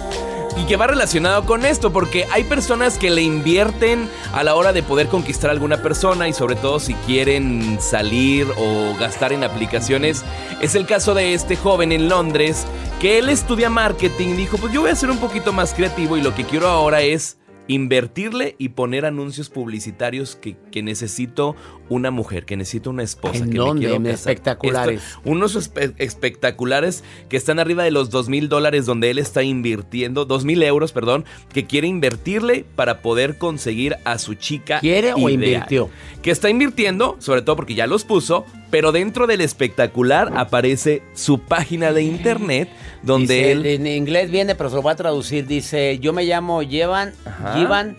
y 0.56 0.66
que 0.66 0.78
va 0.78 0.88
relacionado 0.88 1.46
con 1.46 1.66
esto, 1.66 1.92
porque 1.92 2.26
hay 2.32 2.44
personas 2.44 2.98
que 2.98 3.10
le 3.10 3.22
invierten 3.22 4.10
a 4.34 4.44
la 4.44 4.56
hora 4.56 4.74
de 4.74 4.84
poder 4.84 5.08
conquistar 5.08 5.50
a 5.50 5.54
alguna 5.54 5.82
persona 5.82 6.28
y 6.28 6.34
sobre 6.34 6.56
todo 6.56 6.80
si 6.80 6.94
quieren 6.94 7.78
salir 7.82 8.48
o 8.58 8.96
gastar 9.00 9.34
en 9.34 9.44
aplicaciones. 9.44 10.24
Es 10.62 10.76
el 10.76 10.86
caso 10.86 11.14
de 11.14 11.34
este 11.34 11.56
joven 11.56 11.92
en 11.92 12.10
Londres 12.10 12.66
que 13.00 13.20
él 13.20 13.30
estudia 13.30 13.70
marketing, 13.70 14.36
dijo, 14.36 14.58
pues 14.58 14.74
yo 14.74 14.82
voy 14.82 14.92
a 14.92 14.96
ser 14.96 15.12
un 15.12 15.18
poquito 15.18 15.54
más 15.54 15.74
creativo 15.74 16.18
y 16.18 16.22
lo 16.22 16.34
que 16.34 16.46
quiero 16.46 16.68
ahora 16.68 17.02
es 17.02 17.38
invertirle 17.68 18.56
y 18.58 18.70
poner 18.70 19.06
anuncios 19.06 19.50
publicitarios 19.50 20.36
que, 20.36 20.58
que 20.72 20.84
necesito 20.84 21.56
una 21.90 22.12
mujer, 22.12 22.46
que 22.46 22.58
necesito 22.58 22.90
una 22.90 23.04
esposa. 23.04 23.44
¿En 23.44 23.50
que 23.50 23.58
dónde? 23.58 24.00
Me 24.00 24.12
espectaculares. 24.12 25.02
unos 25.24 25.56
espectaculares 25.98 27.04
que 27.30 27.38
están 27.38 27.60
arriba 27.60 27.84
de 27.84 27.92
los 27.92 28.10
dos 28.10 28.30
mil 28.30 28.50
dólares 28.50 28.86
donde 28.86 29.10
él 29.10 29.20
está 29.20 29.44
invirtiendo, 29.44 30.26
dos 30.26 30.46
mil 30.46 30.62
euros, 30.64 30.92
perdón, 30.92 31.26
que 31.54 31.66
quiere 31.66 31.88
invertirle 31.88 32.66
para 32.76 33.02
poder 33.02 33.38
conseguir 33.38 33.96
a 34.06 34.18
su 34.18 34.36
chica. 34.36 34.80
¿Quiere 34.80 35.14
o 35.14 35.30
invirtió? 35.30 35.90
Que 36.22 36.32
está 36.32 36.50
invirtiendo, 36.50 37.16
sobre 37.20 37.42
todo 37.42 37.56
porque 37.56 37.76
ya 37.76 37.88
los 37.88 38.04
puso, 38.04 38.46
pero 38.70 38.92
dentro 38.92 39.28
del 39.28 39.42
espectacular 39.42 40.32
aparece 40.36 41.02
su 41.14 41.40
página 41.40 41.94
de 41.94 42.04
internet 42.04 42.70
donde 43.02 43.52
él... 43.52 43.66
En 43.66 43.88
inglés 43.88 44.30
viene, 44.30 44.56
pero 44.56 44.70
se 44.70 44.76
lo 44.76 44.82
voy 44.82 44.92
a 44.92 44.96
traducir. 44.96 45.48
Dice, 45.48 46.00
yo 46.00 46.14
me 46.14 46.24
llamo 46.24 46.64
Llevan, 46.64 47.14
Llevan 47.56 47.98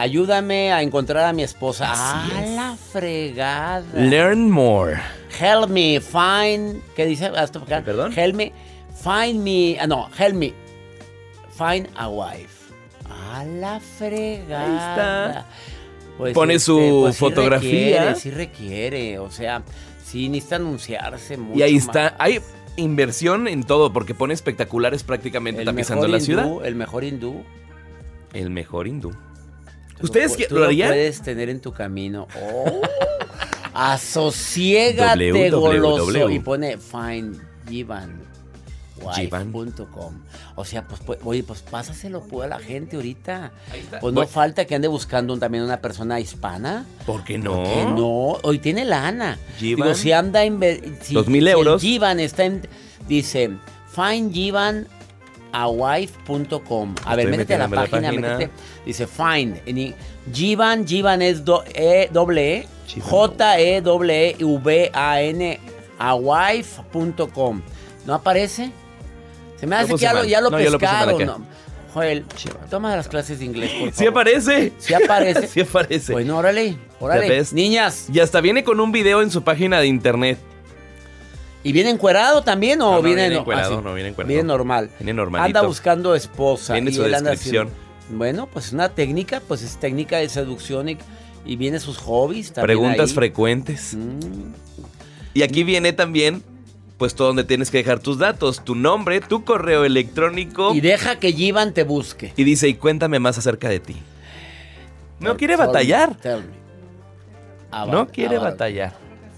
Ayúdame 0.00 0.72
a 0.72 0.80
encontrar 0.80 1.26
a 1.26 1.32
mi 1.34 1.42
esposa. 1.42 1.92
¡A 1.92 2.40
la 2.40 2.74
fregada! 2.74 3.84
Learn 3.94 4.50
more. 4.50 4.98
Help 5.38 5.68
me 5.68 6.00
find. 6.00 6.82
¿Qué 6.94 7.04
dice? 7.04 7.30
Perdón. 7.84 8.12
Help 8.16 8.34
me 8.34 8.52
find 8.94 9.42
me. 9.42 9.76
Ah, 9.78 9.86
no, 9.86 10.08
help 10.18 10.34
me 10.34 10.54
find 11.50 11.88
a 11.96 12.08
wife. 12.08 12.72
A 13.32 13.44
la 13.44 13.78
fregada. 13.78 14.64
Ahí 14.64 14.76
está. 14.76 15.46
Pues 16.16 16.34
Pone 16.34 16.54
este, 16.54 16.66
su 16.66 17.00
pues 17.02 17.18
fotografía. 17.18 18.14
Sí 18.14 18.30
requiere, 18.30 19.18
O 19.18 19.30
sea, 19.30 19.62
sí 20.10 20.28
necesita 20.28 20.56
anunciarse 20.56 21.36
mucho. 21.36 21.58
Y 21.58 21.62
ahí 21.62 21.76
está. 21.76 22.16
Hay 22.18 22.40
inversión 22.76 23.48
en 23.48 23.64
todo 23.64 23.92
porque 23.92 24.14
pone 24.14 24.34
espectaculares 24.34 25.04
prácticamente 25.04 25.64
tapizando 25.64 26.08
la 26.08 26.20
ciudad. 26.20 26.64
El 26.64 26.74
mejor 26.74 27.04
hindú. 27.04 27.44
El 28.32 28.50
mejor 28.50 28.86
hindú. 28.86 29.12
¿Ustedes 30.00 30.36
qué 30.36 30.46
lo 30.50 30.66
puedes 30.66 31.20
tener 31.22 31.48
en 31.50 31.60
tu 31.60 31.72
camino. 31.72 32.26
Oh, 32.40 32.80
asociégate 33.74 35.50
goloso 35.50 36.30
y 36.30 36.38
pone 36.38 36.78
find 39.00 39.74
O 40.54 40.64
sea, 40.64 40.86
pues, 40.86 41.00
pues, 41.04 41.18
oye, 41.24 41.42
pues 41.42 41.62
pásaselo 41.62 42.22
pues, 42.22 42.46
a 42.46 42.48
la 42.48 42.58
gente 42.58 42.96
ahorita. 42.96 43.52
Pues 44.00 44.14
no 44.14 44.26
falta 44.26 44.64
que 44.64 44.74
ande 44.74 44.88
buscando 44.88 45.36
también 45.38 45.64
una 45.64 45.80
persona 45.80 46.20
hispana. 46.20 46.86
¿Por 47.06 47.24
qué 47.24 47.38
no? 47.38 47.64
no? 47.96 48.38
Hoy 48.42 48.58
tiene 48.58 48.84
lana. 48.84 49.38
Digo, 49.60 49.94
si 49.94 50.12
anda 50.12 50.44
en... 50.44 50.60
Si, 51.00 51.14
Dos 51.14 51.28
mil 51.28 51.46
euros. 51.48 51.82
está 51.84 52.44
en... 52.44 52.62
Dice, 53.08 53.50
find 53.94 54.32
Jivan 54.32 54.86
awife.com. 55.52 56.94
A 57.04 57.16
ver, 57.16 57.28
métete 57.28 57.54
a 57.54 57.58
la 57.58 57.68
página, 57.68 58.12
Métete, 58.12 58.50
dice 58.86 59.06
find. 59.06 59.60
En 59.66 59.94
Jivan, 60.32 60.86
Jivan 60.86 61.22
es 61.22 61.42
E 61.74 62.08
W 62.12 62.40
E 62.40 62.68
J 63.00 63.60
E 63.60 63.80
W 63.80 64.36
E 64.38 64.44
V 64.44 64.90
A 64.94 65.22
N 65.22 65.60
awife.com. 65.98 67.62
¿No 68.06 68.14
aparece? 68.14 68.72
Se 69.60 69.66
me 69.66 69.76
hace 69.76 69.92
que 69.92 69.98
ya 69.98 70.12
lo, 70.14 70.24
ya 70.24 70.40
lo 70.40 70.50
pescaron. 70.50 71.24
No. 71.24 71.46
Joel, 71.92 72.24
toma 72.70 72.94
las 72.94 73.08
clases 73.08 73.40
de 73.40 73.44
inglés, 73.44 73.70
por 73.70 73.78
favor. 73.78 73.94
Sí 73.94 74.06
aparece. 74.06 74.72
Sí 74.78 74.94
aparece. 74.94 75.46
sí 75.48 75.60
aparece. 75.60 76.12
Bueno, 76.12 76.38
órale, 76.38 76.76
órale. 77.00 77.44
Niñas. 77.52 78.06
Y 78.12 78.20
hasta 78.20 78.40
viene 78.40 78.64
con 78.64 78.80
un 78.80 78.92
video 78.92 79.22
en 79.22 79.30
su 79.30 79.42
página 79.42 79.80
de 79.80 79.86
internet. 79.86 80.38
¿Y 81.62 81.72
viene 81.72 81.90
encuerado 81.90 82.42
también 82.42 82.80
o 82.80 82.92
no, 82.92 83.02
viene, 83.02 83.22
viene 83.22 83.36
encuerado? 83.40 83.82
no, 83.82 83.92
viene 83.92 84.10
encuerado. 84.10 84.28
Viene 84.28 84.44
normal. 84.44 84.90
Viene 84.98 85.12
normal. 85.12 85.42
Anda 85.42 85.62
buscando 85.62 86.14
esposa. 86.14 86.72
Viene 86.72 86.90
su 86.90 87.02
descripción. 87.02 87.68
bueno, 88.08 88.48
pues 88.50 88.72
una 88.72 88.88
técnica, 88.88 89.42
pues 89.46 89.62
es 89.62 89.76
técnica 89.76 90.18
de 90.18 90.30
seducción 90.30 90.88
y, 90.88 90.96
y 91.44 91.56
viene 91.56 91.78
sus 91.78 91.98
hobbies 91.98 92.52
también 92.52 92.78
Preguntas 92.78 93.12
frecuentes. 93.12 93.94
Mm. 93.94 94.52
Y 95.34 95.42
aquí 95.42 95.62
viene 95.62 95.92
también, 95.92 96.42
pues 97.00 97.14
todo 97.14 97.28
donde 97.28 97.44
tienes 97.44 97.70
que 97.70 97.78
dejar 97.78 97.98
tus 98.00 98.18
datos, 98.18 98.62
tu 98.62 98.74
nombre, 98.74 99.22
tu 99.22 99.42
correo 99.42 99.86
electrónico. 99.86 100.74
Y 100.74 100.82
deja 100.82 101.18
que 101.18 101.32
Jivan 101.32 101.72
te 101.72 101.82
busque. 101.82 102.34
Y 102.36 102.44
dice, 102.44 102.68
y 102.68 102.74
cuéntame 102.74 103.18
más 103.18 103.38
acerca 103.38 103.70
de 103.70 103.80
ti. 103.80 103.96
No 105.18 105.38
quiere 105.38 105.56
batallar. 105.56 106.14
No 107.88 108.06
quiere 108.08 108.36
batallar. 108.36 108.92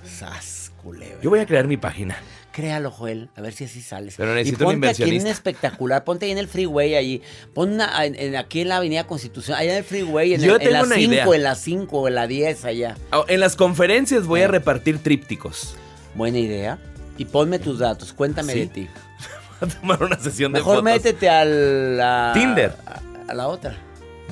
Sas, 0.04 0.73
culebra. 0.83 1.19
Yo 1.23 1.31
voy 1.31 1.38
a 1.38 1.47
crear 1.47 1.69
mi 1.69 1.76
página. 1.76 2.16
Créalo, 2.50 2.90
Joel, 2.90 3.31
a 3.37 3.40
ver 3.42 3.52
si 3.52 3.64
así 3.64 3.81
sales. 3.81 4.14
Pero 4.16 4.33
y 4.33 4.35
necesito 4.35 4.66
un 4.66 4.73
ponte 4.75 4.88
aquí 4.88 5.04
en 5.04 5.21
un 5.23 5.26
espectacular, 5.28 6.02
ponte 6.02 6.26
ahí 6.26 6.33
en 6.33 6.38
el 6.38 6.49
freeway 6.49 6.97
allí. 6.97 7.23
Pon 7.54 7.75
una- 7.75 8.04
en- 8.04 8.16
en- 8.16 8.35
aquí 8.37 8.62
en 8.62 8.69
la 8.71 8.78
Avenida 8.78 9.07
Constitución, 9.07 9.57
allá 9.57 9.71
en 9.71 9.78
el 9.78 9.85
freeway, 9.85 10.35
en, 10.35 10.40
Yo 10.40 10.57
el- 10.57 10.62
en 10.62 10.69
tengo 10.69 10.73
la 10.73 10.83
una 10.83 10.97
5, 10.97 11.12
idea. 11.12 11.25
en 11.37 11.42
la 11.45 11.54
5, 11.54 12.09
en 12.09 12.14
la 12.16 12.26
10 12.26 12.64
allá. 12.64 12.97
Oh, 13.12 13.25
En 13.28 13.38
las 13.38 13.54
conferencias 13.54 14.26
voy 14.26 14.40
a 14.42 14.49
repartir 14.49 14.99
trípticos. 14.99 15.76
Buena 16.16 16.40
idea. 16.40 16.78
Y 17.19 17.25
ponme 17.26 17.59
tus 17.59 17.78
datos, 17.78 18.12
cuéntame 18.12 18.52
Sí. 18.52 18.61
de 18.61 18.66
ti. 18.66 18.88
Voy 19.61 19.69
a 19.71 19.81
tomar 19.81 20.02
una 20.02 20.19
sesión 20.19 20.52
de 20.52 20.59
Mejor 20.59 20.76
fotos. 20.78 20.85
métete 20.85 21.28
a 21.31 21.45
la... 21.45 22.31
Tinder. 22.35 22.75
A, 22.87 23.31
a 23.31 23.35
la 23.35 23.49
otra. 23.49 23.76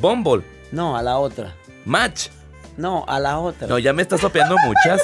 Bumble. 0.00 0.42
No, 0.72 0.96
a 0.96 1.02
la 1.02 1.18
otra. 1.18 1.54
Match. 1.84 2.28
No, 2.76 3.04
a 3.06 3.18
la 3.20 3.38
otra. 3.38 3.66
No, 3.68 3.78
ya 3.78 3.92
me 3.92 4.02
estás 4.02 4.20
sopeando 4.20 4.56
muchas. 4.64 5.00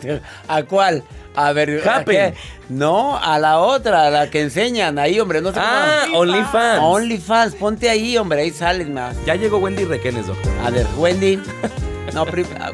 ¿A 0.48 0.62
cuál? 0.64 1.02
A 1.34 1.52
ver, 1.52 1.86
¿a 1.86 1.96
Happen. 1.98 2.32
qué? 2.32 2.38
No, 2.68 3.16
a 3.16 3.38
la 3.38 3.58
otra, 3.58 4.06
a 4.06 4.10
la 4.10 4.30
que 4.30 4.40
enseñan 4.42 4.98
ahí, 4.98 5.20
hombre. 5.20 5.40
No 5.40 5.52
sé 5.52 5.60
Ah, 5.62 6.06
OnlyFans. 6.14 6.80
OnlyFans, 6.82 7.54
ponte 7.54 7.88
ahí, 7.88 8.16
hombre, 8.16 8.40
ahí 8.42 8.50
sales 8.50 8.88
más. 8.88 9.16
Ya 9.24 9.34
llegó 9.36 9.58
Wendy 9.58 9.84
Requenes, 9.84 10.26
doctor. 10.26 10.52
A 10.64 10.70
ver, 10.70 10.86
Wendy. 10.96 11.40
No, 12.14 12.26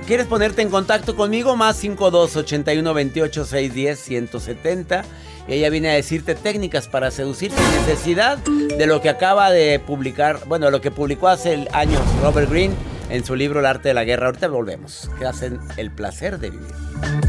¿Quieres 0.07 0.27
ponerte 0.27 0.63
en 0.63 0.71
contacto 0.71 1.15
conmigo? 1.15 1.57
Más 1.57 1.77
52 1.77 2.37
81 2.37 2.95
28 2.95 3.45
610 3.45 3.99
170. 3.99 5.05
Y 5.49 5.53
ella 5.55 5.71
viene 5.71 5.91
a 5.91 5.95
decirte 5.95 6.35
técnicas 6.35 6.89
para 6.89 7.11
seducir 7.11 7.53
sin 7.53 7.71
necesidad 7.87 8.39
de 8.39 8.87
lo 8.87 9.01
que 9.01 9.09
acaba 9.09 9.51
de 9.51 9.79
publicar, 9.79 10.41
bueno, 10.47 10.71
lo 10.71 10.81
que 10.81 10.91
publicó 10.91 11.29
hace 11.29 11.69
años 11.73 12.01
Robert 12.23 12.51
Greene 12.51 12.75
en 13.11 13.25
su 13.25 13.37
libro 13.37 13.61
El 13.61 13.67
arte 13.67 13.89
de 13.89 13.95
la 13.95 14.05
guerra. 14.05 14.27
Ahorita 14.27 14.49
volvemos. 14.49 15.11
Que 15.19 15.27
hacen 15.27 15.61
el 15.77 15.91
placer 15.91 16.39
de 16.39 16.51
vivir. 16.51 17.26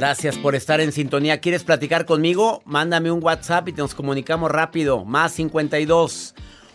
Gracias 0.00 0.38
por 0.38 0.54
estar 0.54 0.80
en 0.80 0.92
sintonía. 0.92 1.42
¿Quieres 1.42 1.62
platicar 1.62 2.06
conmigo? 2.06 2.62
Mándame 2.64 3.10
un 3.10 3.22
WhatsApp 3.22 3.68
y 3.68 3.72
nos 3.72 3.94
comunicamos 3.94 4.50
rápido. 4.50 5.04
Más 5.04 5.32
52 5.32 6.34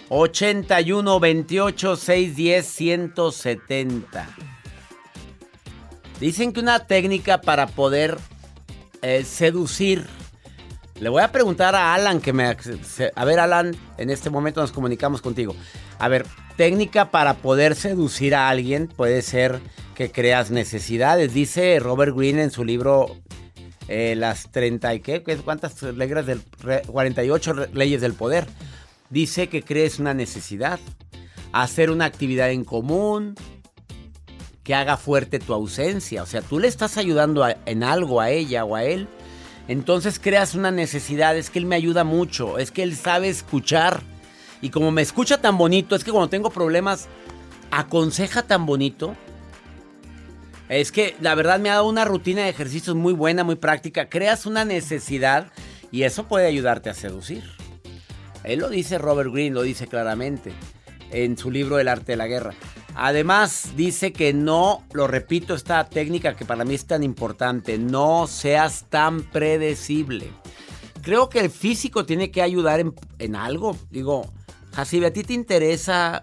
81 0.09 1.19
28 1.19 1.95
610 1.95 2.67
170. 2.67 4.29
Dicen 6.19 6.53
que 6.53 6.59
una 6.59 6.85
técnica 6.85 7.41
para 7.41 7.65
poder 7.65 8.19
eh, 9.01 9.23
seducir. 9.23 10.05
Le 10.99 11.09
voy 11.09 11.23
a 11.23 11.31
preguntar 11.31 11.73
a 11.73 11.95
Alan 11.95 12.21
que 12.21 12.31
me... 12.31 12.45
A 12.45 13.25
ver, 13.25 13.39
Alan, 13.39 13.75
en 13.97 14.11
este 14.11 14.29
momento 14.29 14.61
nos 14.61 14.71
comunicamos 14.71 15.23
contigo. 15.23 15.55
A 15.97 16.09
ver, 16.09 16.27
técnica 16.57 17.11
para 17.11 17.35
poder 17.35 17.75
seducir 17.75 18.35
a 18.35 18.49
alguien 18.49 18.87
puede 18.87 19.21
ser 19.21 19.59
que 19.95 20.11
creas 20.11 20.51
necesidades. 20.51 21.33
Dice 21.33 21.79
Robert 21.79 22.15
Greene 22.15 22.43
en 22.43 22.51
su 22.51 22.63
libro 22.65 23.15
eh, 23.87 24.15
Las 24.17 24.51
30 24.51 24.95
y 24.95 24.99
qué, 24.99 25.23
¿Qué- 25.23 25.37
¿cuántas 25.37 25.79
del... 25.79 26.41
re- 26.61 26.81
48 26.87 27.53
re- 27.53 27.69
leyes 27.73 28.01
del 28.01 28.13
poder? 28.13 28.45
Dice 29.09 29.47
que 29.49 29.61
crees 29.63 29.99
una 29.99 30.13
necesidad. 30.13 30.79
Hacer 31.51 31.89
una 31.91 32.05
actividad 32.05 32.49
en 32.51 32.65
común, 32.65 33.35
que 34.63 34.73
haga 34.75 34.97
fuerte 34.97 35.39
tu 35.39 35.53
ausencia. 35.53 36.23
O 36.23 36.25
sea, 36.25 36.41
tú 36.41 36.59
le 36.59 36.67
estás 36.67 36.97
ayudando 36.97 37.45
en 37.65 37.83
algo 37.83 38.19
a 38.19 38.31
ella 38.31 38.65
o 38.65 38.75
a 38.75 38.83
él. 38.83 39.07
Entonces 39.67 40.19
creas 40.19 40.55
una 40.55 40.71
necesidad. 40.71 41.37
Es 41.37 41.49
que 41.49 41.59
él 41.59 41.65
me 41.65 41.75
ayuda 41.75 42.03
mucho. 42.03 42.57
Es 42.57 42.71
que 42.71 42.83
él 42.83 42.95
sabe 42.97 43.29
escuchar. 43.29 44.01
Y 44.65 44.71
como 44.71 44.89
me 44.89 45.03
escucha 45.03 45.39
tan 45.39 45.59
bonito, 45.59 45.95
es 45.95 46.03
que 46.03 46.09
cuando 46.09 46.27
tengo 46.27 46.49
problemas, 46.49 47.07
aconseja 47.69 48.41
tan 48.41 48.65
bonito. 48.65 49.15
Es 50.69 50.91
que 50.91 51.15
la 51.21 51.35
verdad 51.35 51.59
me 51.59 51.69
ha 51.69 51.75
dado 51.75 51.87
una 51.87 52.03
rutina 52.03 52.41
de 52.41 52.49
ejercicios 52.49 52.95
muy 52.95 53.13
buena, 53.13 53.43
muy 53.43 53.57
práctica. 53.57 54.09
Creas 54.09 54.47
una 54.47 54.65
necesidad 54.65 55.51
y 55.91 56.01
eso 56.01 56.27
puede 56.27 56.47
ayudarte 56.47 56.89
a 56.89 56.95
seducir. 56.95 57.43
Él 58.43 58.57
lo 58.57 58.69
dice 58.69 58.97
Robert 58.97 59.31
Greene, 59.31 59.53
lo 59.53 59.61
dice 59.61 59.85
claramente 59.85 60.51
en 61.11 61.37
su 61.37 61.51
libro 61.51 61.77
El 61.77 61.87
arte 61.87 62.13
de 62.13 62.17
la 62.17 62.25
guerra. 62.25 62.55
Además, 62.95 63.73
dice 63.75 64.13
que 64.13 64.33
no, 64.33 64.83
lo 64.93 65.05
repito, 65.05 65.53
esta 65.53 65.87
técnica 65.87 66.35
que 66.35 66.45
para 66.45 66.65
mí 66.65 66.73
es 66.73 66.87
tan 66.87 67.03
importante, 67.03 67.77
no 67.77 68.25
seas 68.25 68.87
tan 68.89 69.21
predecible. 69.21 70.31
Creo 71.03 71.29
que 71.29 71.41
el 71.41 71.51
físico 71.51 72.03
tiene 72.07 72.31
que 72.31 72.41
ayudar 72.41 72.79
en, 72.79 72.95
en 73.19 73.35
algo. 73.35 73.77
Digo, 73.91 74.33
Jacibe, 74.75 75.07
¿a 75.07 75.13
ti 75.13 75.23
te 75.23 75.33
interesa 75.33 76.21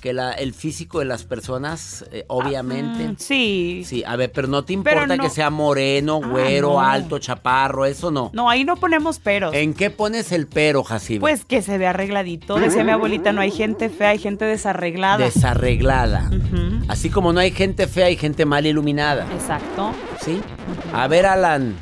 que 0.00 0.12
la- 0.12 0.32
el 0.32 0.52
físico 0.52 0.98
de 0.98 1.04
las 1.04 1.22
personas, 1.24 2.04
eh, 2.10 2.24
obviamente? 2.26 3.06
Mm, 3.08 3.16
sí. 3.18 3.82
Sí, 3.86 4.02
a 4.04 4.16
ver, 4.16 4.32
pero 4.32 4.48
no 4.48 4.64
te 4.64 4.72
importa 4.72 5.06
no- 5.16 5.22
que 5.22 5.30
sea 5.30 5.48
moreno, 5.50 6.20
Ah, 6.24 6.26
güero, 6.26 6.72
no. 6.72 6.80
alto, 6.80 7.18
chaparro, 7.20 7.84
eso 7.86 8.10
no. 8.10 8.30
No, 8.32 8.50
ahí 8.50 8.64
no 8.64 8.74
ponemos 8.76 9.20
peros. 9.20 9.54
¿En 9.54 9.74
qué 9.74 9.90
pones 9.90 10.32
el 10.32 10.48
pero, 10.48 10.82
Jacibe? 10.82 11.20
Pues 11.20 11.44
que 11.44 11.62
se 11.62 11.78
vea 11.78 11.90
arregladito. 11.90 12.56
Decía 12.56 12.82
mi 12.82 12.90
abuelita, 12.90 13.32
no 13.32 13.42
hay 13.42 13.52
gente 13.52 13.90
fea, 13.90 14.08
hay 14.08 14.18
gente 14.18 14.44
desarreglada. 14.44 15.18
Desarreglada. 15.24 16.28
Así 16.88 17.08
como 17.10 17.32
no 17.32 17.38
hay 17.38 17.52
gente 17.52 17.86
fea, 17.86 18.06
hay 18.06 18.16
gente 18.16 18.44
mal 18.44 18.66
iluminada. 18.66 19.26
Exacto. 19.32 19.92
¿Sí? 20.20 20.40
A 20.92 21.06
ver, 21.06 21.26
Alan. 21.26 21.76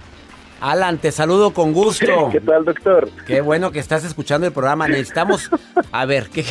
Alan, 0.60 0.98
te 0.98 1.10
saludo 1.12 1.52
con 1.52 1.72
gusto. 1.72 2.28
¿Qué 2.30 2.40
tal, 2.40 2.64
doctor? 2.64 3.08
Qué 3.26 3.40
bueno 3.40 3.72
que 3.72 3.78
estás 3.78 4.04
escuchando 4.04 4.46
el 4.46 4.52
programa. 4.52 4.88
Necesitamos. 4.88 5.50
A 5.90 6.04
ver, 6.04 6.28
¿qué, 6.28 6.44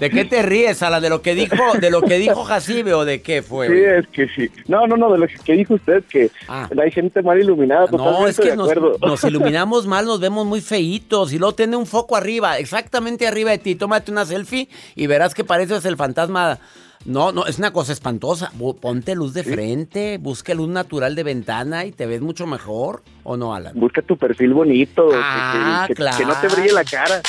¿de 0.00 0.10
qué 0.10 0.24
te 0.24 0.42
ríes, 0.42 0.82
Alan? 0.82 1.00
¿De 1.00 1.08
lo 1.08 1.22
que 1.22 1.34
dijo, 1.36 1.56
de 1.80 1.90
lo 1.90 2.02
que 2.02 2.18
dijo 2.18 2.42
Jacibe 2.42 2.92
o 2.94 3.04
de 3.04 3.22
qué 3.22 3.40
fue? 3.42 3.68
Sí, 3.68 3.74
es 3.84 4.06
que 4.08 4.26
sí. 4.34 4.50
No, 4.66 4.86
no, 4.88 4.96
no, 4.96 5.12
de 5.12 5.18
lo 5.18 5.26
que 5.44 5.52
dijo 5.52 5.74
usted, 5.74 6.02
que 6.10 6.30
Ah. 6.48 6.68
hay 6.82 6.90
gente 6.90 7.22
mal 7.22 7.38
iluminada, 7.38 7.86
No, 7.92 8.26
es 8.26 8.36
que 8.40 8.50
de 8.50 8.56
nos, 8.56 8.70
nos 9.00 9.22
iluminamos 9.24 9.86
mal, 9.86 10.06
nos 10.06 10.18
vemos 10.18 10.44
muy 10.44 10.60
feitos 10.60 11.32
y 11.32 11.38
luego 11.38 11.54
tiene 11.54 11.76
un 11.76 11.86
foco 11.86 12.16
arriba, 12.16 12.58
exactamente 12.58 13.28
arriba 13.28 13.52
de 13.52 13.58
ti. 13.58 13.74
Tómate 13.76 14.10
una 14.10 14.24
selfie 14.26 14.68
y 14.96 15.06
verás 15.06 15.34
que 15.34 15.44
pareces 15.44 15.84
el 15.84 15.96
fantasma. 15.96 16.58
No, 17.04 17.32
no, 17.32 17.46
es 17.46 17.58
una 17.58 17.72
cosa 17.72 17.92
espantosa. 17.92 18.52
Ponte 18.80 19.14
luz 19.14 19.34
de 19.34 19.42
frente, 19.42 20.18
busca 20.18 20.54
luz 20.54 20.68
natural 20.68 21.14
de 21.16 21.24
ventana 21.24 21.84
y 21.84 21.92
te 21.92 22.06
ves 22.06 22.20
mucho 22.20 22.46
mejor, 22.46 23.02
¿o 23.24 23.36
no, 23.36 23.54
Alan? 23.54 23.72
Busca 23.74 24.02
tu 24.02 24.16
perfil 24.16 24.54
bonito, 24.54 25.08
que- 25.08 25.16
Ah, 25.20 25.84
que, 25.88 25.94
que- 25.94 25.96
claro. 25.96 26.18
que 26.18 26.24
no 26.24 26.34
te 26.40 26.48
brille 26.48 26.72
la 26.72 26.84
cara. 26.84 27.20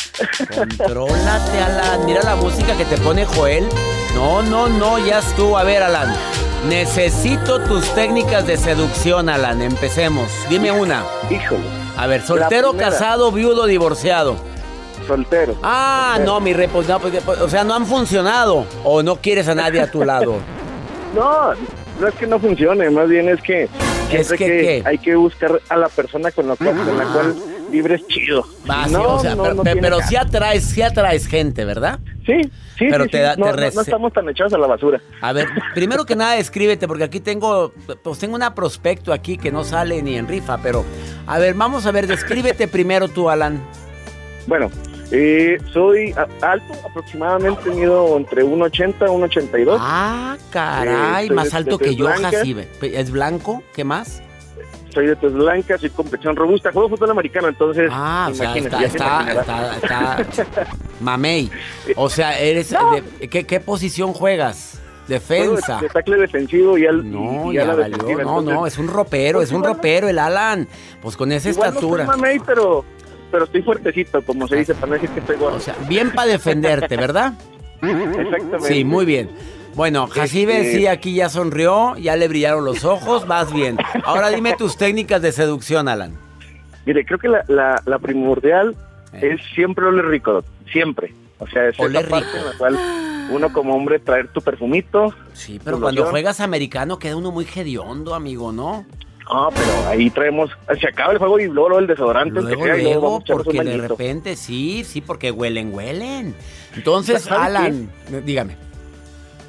Contrólate, 0.56 1.60
Alan. 1.60 2.06
Mira 2.06 2.22
la 2.24 2.36
música 2.36 2.78
que 2.78 2.86
te 2.86 2.98
pone 2.98 3.26
Joel. 3.26 3.66
No, 4.16 4.44
no, 4.44 4.70
no, 4.70 5.04
ya 5.04 5.20
estuvo. 5.20 5.58
A 5.58 5.64
ver, 5.64 5.82
Alan. 5.82 6.14
Necesito 6.70 7.60
tus 7.64 7.84
técnicas 7.94 8.46
de 8.48 8.58
seducción, 8.58 9.28
Alan. 9.28 9.62
Empecemos. 9.62 10.30
Dime 10.50 10.72
una. 10.72 11.04
Híjole, 11.30 11.64
A 11.98 12.08
ver, 12.08 12.22
soltero, 12.22 12.74
casado, 12.78 13.32
viudo, 13.32 13.66
divorciado. 13.66 14.36
Soltero. 15.04 15.56
Ah, 15.64 16.14
Soltero. 16.16 16.34
no, 16.34 16.40
mi 16.40 16.54
repo, 16.54 16.82
no, 16.84 17.00
pues, 17.00 17.14
o 17.40 17.50
sea, 17.50 17.64
no 17.64 17.74
han 17.76 17.86
funcionado. 17.86 18.66
O 18.84 19.04
no 19.04 19.18
quieres 19.18 19.48
a 19.48 19.56
nadie 19.56 19.82
a 19.82 19.90
tu 19.92 20.04
lado. 20.04 20.36
No, 21.14 21.52
no 22.02 22.08
es 22.08 22.16
que 22.16 22.26
no 22.26 22.40
funcione, 22.40 22.90
más 22.90 23.08
bien 23.08 23.30
es 23.30 23.40
que, 23.44 23.70
Es 24.12 24.32
que, 24.34 24.82
hay 24.84 24.98
que 24.98 25.16
buscar 25.16 25.62
a 25.70 25.78
la 25.78 25.88
persona 25.88 26.32
con 26.32 26.48
la 26.48 26.56
cual, 26.56 26.76
con 26.76 26.98
la 26.98 27.04
cual 27.06 27.36
vibres 27.70 28.08
chido. 28.08 28.44
Va, 28.68 28.86
sí, 28.88 28.94
no, 28.94 29.04
o 29.18 29.20
sea, 29.20 29.36
no, 29.36 29.44
pero, 29.44 29.54
no 29.54 29.64
pero, 29.64 29.80
pero 29.80 30.00
sí 30.02 30.16
atraes, 30.16 30.64
sí 30.64 30.82
atraes 30.82 31.28
gente, 31.28 31.66
¿verdad? 31.66 32.00
Sí, 32.26 32.42
sí, 32.80 32.88
pero 32.90 33.04
sí, 33.04 33.12
te 33.12 33.18
sí. 33.18 33.24
da- 33.24 33.36
no, 33.36 33.46
te 33.46 33.52
no- 33.52 33.58
rece- 33.58 33.76
no 33.76 33.82
estamos 33.82 34.12
tan 34.12 34.28
echados 34.28 34.54
a 34.54 34.58
la 34.58 34.66
basura. 34.66 35.00
A 35.22 35.34
ver, 35.34 35.48
primero 35.76 36.04
que 36.04 36.16
nada, 36.16 36.36
escríbete, 36.38 36.88
porque 36.88 37.04
aquí 37.04 37.20
tengo, 37.20 37.72
pues 38.04 38.18
tengo 38.18 38.34
una 38.34 38.56
prospecto 38.56 39.14
aquí 39.14 39.38
que 39.38 39.52
no 39.52 39.64
sale 39.64 40.02
ni 40.02 40.16
en 40.16 40.28
rifa, 40.28 40.58
pero, 40.64 40.84
a 41.28 41.38
ver, 41.38 41.54
vamos 41.54 41.86
a 41.86 41.92
ver, 41.92 42.08
descríbete 42.08 42.68
primero 42.68 43.08
tú, 43.08 43.30
Alan. 43.30 43.64
Bueno, 44.48 44.72
eh, 45.12 45.58
soy 45.72 46.14
alto, 46.42 46.74
aproximadamente 46.86 47.70
mido 47.70 48.18
entre 48.18 48.44
1,80 48.44 48.94
y 49.02 49.64
1,82. 49.64 49.78
Ah, 49.80 50.38
caray, 50.52 51.28
Eh, 51.28 51.32
más 51.32 51.54
alto 51.54 51.78
de 51.78 51.86
que 51.86 51.96
yo. 51.96 52.08
Jacibe. 52.08 52.68
¿Es 52.82 53.12
blanco? 53.12 53.64
¿Qué 53.74 53.84
más? 53.84 54.22
Soy 54.94 55.08
de 55.08 55.16
tez 55.16 55.34
blanca, 55.34 55.78
soy 55.80 55.90
complexión 55.90 56.36
robusta. 56.36 56.72
Juego 56.72 56.90
fútbol 56.90 57.10
americano, 57.12 57.48
entonces. 57.48 57.90
Ah, 57.92 58.28
o 58.32 58.36
sea, 58.36 58.56
está, 58.56 58.84
está, 58.84 59.32
está, 59.82 60.22
está, 60.22 60.68
mamey. 61.00 61.50
O 61.96 62.10
sea, 62.10 62.40
eres, 62.40 62.70
de- 63.20 63.28
¿qué, 63.28 63.44
qué 63.46 63.60
posición 63.60 64.14
juegas? 64.14 64.80
Defensa. 65.08 65.82
De 66.06 66.18
defensivo 66.18 66.78
y 66.78 66.86
al 66.86 67.10
No, 67.12 67.52
y 67.52 67.56
ya 67.56 67.66
la 67.66 67.76
valió. 67.76 67.98
No, 67.98 68.10
entonces, 68.10 68.54
no, 68.54 68.68
es 68.68 68.78
un 68.78 68.88
ropero, 68.88 69.40
pues 69.40 69.50
es 69.50 69.54
un 69.54 69.60
igual 69.62 69.74
ropero 69.76 70.08
el 70.08 70.20
Alan. 70.20 70.68
Pues 71.02 71.18
con 71.18 71.32
esa 71.32 71.50
igual 71.50 71.70
estatura. 71.70 72.06
No 72.06 72.12
soy 72.14 72.22
mamey, 72.22 72.40
pero, 72.46 72.86
pero 73.34 73.46
estoy 73.46 73.64
fuertecito, 73.64 74.22
como 74.22 74.48
se 74.48 74.58
dice, 74.58 74.76
para 74.76 74.88
no 74.88 74.94
decir 74.94 75.10
que 75.10 75.20
estoy 75.20 75.38
gordo. 75.38 75.58
O 75.58 75.60
sea, 75.60 75.76
bien 75.90 76.12
para 76.12 76.28
defenderte, 76.32 76.96
¿verdad? 76.96 77.34
Exactamente. 77.82 78.68
Sí, 78.68 78.84
muy 78.86 79.06
bien. 79.06 79.30
Bueno, 79.76 80.06
Jacibe 80.08 80.62
Este- 80.62 80.78
sí 80.78 80.88
aquí 80.88 81.16
ya 81.16 81.30
sonrió, 81.30 81.98
ya 81.98 82.16
le 82.16 82.28
brillaron 82.28 82.64
los 82.64 82.86
ojos, 82.86 83.26
vas 83.28 83.52
bien. 83.52 83.78
Ahora 84.06 84.30
dime 84.30 84.56
tus 84.56 84.78
técnicas 84.78 85.22
de 85.24 85.32
seducción, 85.32 85.88
Alan. 85.88 86.14
Mire, 86.86 87.04
creo 87.06 87.18
que 87.18 87.28
la, 87.28 87.44
la, 87.48 87.82
la 87.86 87.98
primordial 88.00 88.76
Eh. 89.14 89.32
es 89.34 89.42
siempre 89.56 89.86
oler 89.86 90.06
rico, 90.06 90.44
siempre. 90.72 91.12
O 91.40 91.48
sea, 91.48 91.68
es 91.70 91.80
Oler 91.80 92.02
esa 92.06 92.10
parte 92.12 92.28
rico. 92.28 92.38
en 92.40 92.46
la 92.52 92.58
cual 92.58 92.80
uno 93.32 93.52
como 93.52 93.76
hombre 93.76 94.00
traer 94.00 94.28
tu 94.28 94.42
perfumito. 94.42 95.14
Sí, 95.34 95.60
pero 95.64 95.80
cuando 95.80 96.02
loción. 96.02 96.12
juegas 96.12 96.40
americano 96.40 97.00
queda 97.00 97.16
uno 97.16 97.32
muy 97.32 97.48
hediondo, 97.56 98.14
amigo, 98.16 98.52
¿no? 98.52 98.86
Ah, 99.30 99.50
pero 99.54 99.88
ahí 99.90 100.10
traemos, 100.10 100.52
se 100.80 100.88
acaba 100.88 101.14
el 101.14 101.18
juego 101.18 101.40
y 101.40 101.46
luego, 101.46 101.70
luego 101.70 101.80
el 101.80 101.88
desodorante. 101.88 102.42
Luego, 102.42 102.64
sea, 102.64 102.76
luego 102.76 103.02
vamos 103.02 103.24
porque 103.26 103.64
de 103.64 103.88
repente, 103.88 104.36
sí, 104.36 104.84
sí, 104.84 105.02
porque 105.02 105.32
huelen, 105.32 105.74
huelen. 105.74 106.36
Entonces. 106.76 107.30
Alan, 107.32 107.90
dígame. 108.26 108.58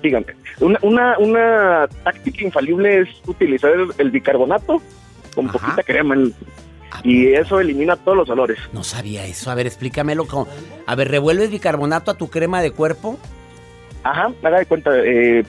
Dígame, 0.03 0.27
una, 0.61 0.79
una, 0.83 1.19
una 1.19 1.89
táctica 2.05 2.45
infalible 2.45 3.01
es 3.01 3.09
utilizar 3.27 3.73
el, 3.73 3.89
el 3.97 4.11
bicarbonato 4.11 4.83
con 5.35 5.49
Ajá. 5.49 5.59
poquita 5.59 5.83
crema 5.83 6.15
en- 6.15 6.35
¿A 6.91 7.01
y 7.03 7.33
eso 7.33 7.59
elimina 7.59 7.97
todos 7.97 8.17
los 8.19 8.29
olores. 8.29 8.59
No 8.73 8.85
sabía 8.85 9.25
eso. 9.27 9.51
A 9.51 9.55
ver, 9.57 9.67
explícamelo. 9.67 10.27
Como... 10.27 10.47
A 10.87 10.95
ver, 10.95 11.11
¿revuelves 11.11 11.51
bicarbonato 11.51 12.11
a 12.13 12.15
tu 12.15 12.29
crema 12.29 12.63
de 12.63 12.71
cuerpo? 12.71 13.19
Ajá, 14.05 14.31
haga 14.43 14.59
de 14.59 14.67
cuenta, 14.67 14.91
eh, 15.03 15.43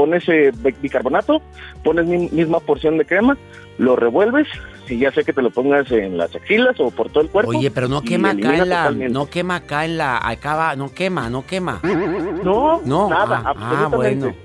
pones 0.00 0.26
eh, 0.30 0.50
bi- 0.56 0.74
bicarbonato, 0.80 1.42
pones 1.84 2.06
mi- 2.06 2.30
misma 2.30 2.58
porción 2.60 2.96
de 2.96 3.04
crema, 3.04 3.36
lo 3.76 3.96
revuelves 3.96 4.48
y 4.88 4.96
ya 4.98 5.12
sé 5.12 5.24
que 5.24 5.34
te 5.34 5.42
lo 5.42 5.50
pongas 5.50 5.90
en 5.92 6.16
las 6.16 6.34
axilas 6.34 6.80
o 6.80 6.90
por 6.90 7.10
todo 7.10 7.22
el 7.22 7.28
cuerpo. 7.28 7.50
Oye, 7.50 7.70
pero 7.70 7.86
no 7.86 8.00
quema 8.00 8.30
acá 8.30 8.56
en 8.56 8.68
la. 8.70 8.76
totalmente. 8.84 9.12
No 9.12 9.28
quema 9.28 9.56
acá 9.56 9.84
en 9.84 9.98
la. 9.98 10.26
Acá 10.26 10.54
va, 10.56 10.74
no 10.74 10.90
quema, 10.90 11.28
no 11.28 11.44
quema. 11.44 11.80
No, 12.42 12.80
No. 12.82 13.10
nada, 13.10 13.42
ah, 13.44 13.52
ah, 13.54 13.70
absolutamente. 13.84 14.24
bueno. 14.24 14.36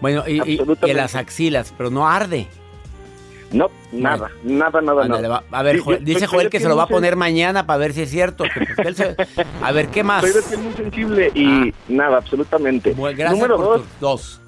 Bueno, 0.00 0.24
y, 0.26 0.54
y- 0.54 0.60
en 0.82 0.96
las 0.96 1.14
axilas, 1.14 1.72
pero 1.78 1.90
no 1.90 2.08
arde. 2.08 2.48
No, 3.52 3.70
nada, 3.92 4.30
nada, 4.42 4.80
nada, 4.82 5.06
nada. 5.06 5.28
va. 5.28 5.44
A 5.52 5.62
ver, 5.62 5.78
Joel- 5.80 6.04
dice 6.04 6.26
Joel 6.26 6.50
que 6.50 6.58
se 6.58 6.68
lo 6.68 6.76
va 6.76 6.82
a 6.82 6.86
poner 6.88 7.14
mañana 7.14 7.66
para 7.66 7.78
ver 7.78 7.92
si 7.94 8.02
es 8.02 8.10
cierto. 8.10 8.44
pues, 8.76 8.88
él 8.88 8.96
se- 8.96 9.16
A 9.62 9.70
ver, 9.72 9.88
¿qué 9.88 10.02
más? 10.02 10.22
Soy 10.22 10.32
de 10.32 10.42
piel 10.42 10.60
muy 10.60 10.72
sensible 10.74 11.30
y 11.34 11.72
nada, 11.88 12.16
absolutamente. 12.18 12.92
Bueno, 12.94 13.16
gracias 13.16 13.38
Número 13.40 13.56
por 13.56 13.64
dos, 13.78 13.86
dos. 14.00 14.40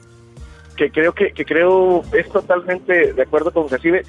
Que 0.80 0.90
creo 0.90 1.12
que, 1.12 1.32
que 1.32 1.44
creo 1.44 2.02
es 2.16 2.26
totalmente 2.30 3.12
de 3.12 3.22
acuerdo 3.22 3.52
con 3.52 3.68
Jacibe. 3.68 4.02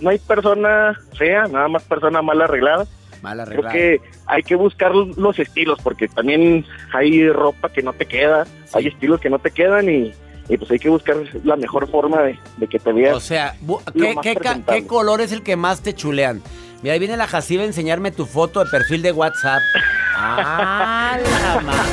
No 0.00 0.10
hay 0.10 0.18
persona 0.20 0.96
fea, 1.18 1.48
nada 1.48 1.66
más 1.66 1.82
persona 1.82 2.22
mal 2.22 2.40
arreglada. 2.40 2.86
Mal 3.22 3.38
Creo 3.38 3.42
arreglado. 3.42 3.72
que 3.72 4.00
hay 4.26 4.42
que 4.44 4.54
buscar 4.54 4.94
los 4.94 5.38
estilos 5.40 5.80
porque 5.82 6.06
también 6.06 6.64
hay 6.92 7.28
ropa 7.28 7.70
que 7.72 7.82
no 7.82 7.92
te 7.92 8.06
queda, 8.06 8.46
hay 8.72 8.86
estilos 8.86 9.20
que 9.20 9.30
no 9.30 9.40
te 9.40 9.50
quedan 9.50 9.88
y, 9.88 10.12
y 10.48 10.56
pues 10.56 10.70
hay 10.70 10.78
que 10.78 10.90
buscar 10.90 11.16
la 11.42 11.56
mejor 11.56 11.90
forma 11.90 12.22
de, 12.22 12.38
de 12.56 12.66
que 12.68 12.78
te 12.78 12.92
veas. 12.92 13.16
O 13.16 13.20
sea, 13.20 13.56
¿qué, 13.94 14.14
qué 14.22 14.36
qué 14.66 14.86
color 14.86 15.20
es 15.20 15.32
el 15.32 15.42
que 15.42 15.56
más 15.56 15.82
te 15.82 15.92
chulean? 15.92 16.40
Mira, 16.82 16.94
ahí 16.94 16.98
viene 17.00 17.16
la 17.16 17.26
Jaciba 17.26 17.62
a 17.62 17.66
enseñarme 17.66 18.10
tu 18.12 18.26
foto 18.26 18.62
de 18.64 18.70
perfil 18.70 19.02
de 19.02 19.10
WhatsApp. 19.10 19.60
¡Ah, 20.14 21.18
la 21.20 21.60
ma- 21.60 21.84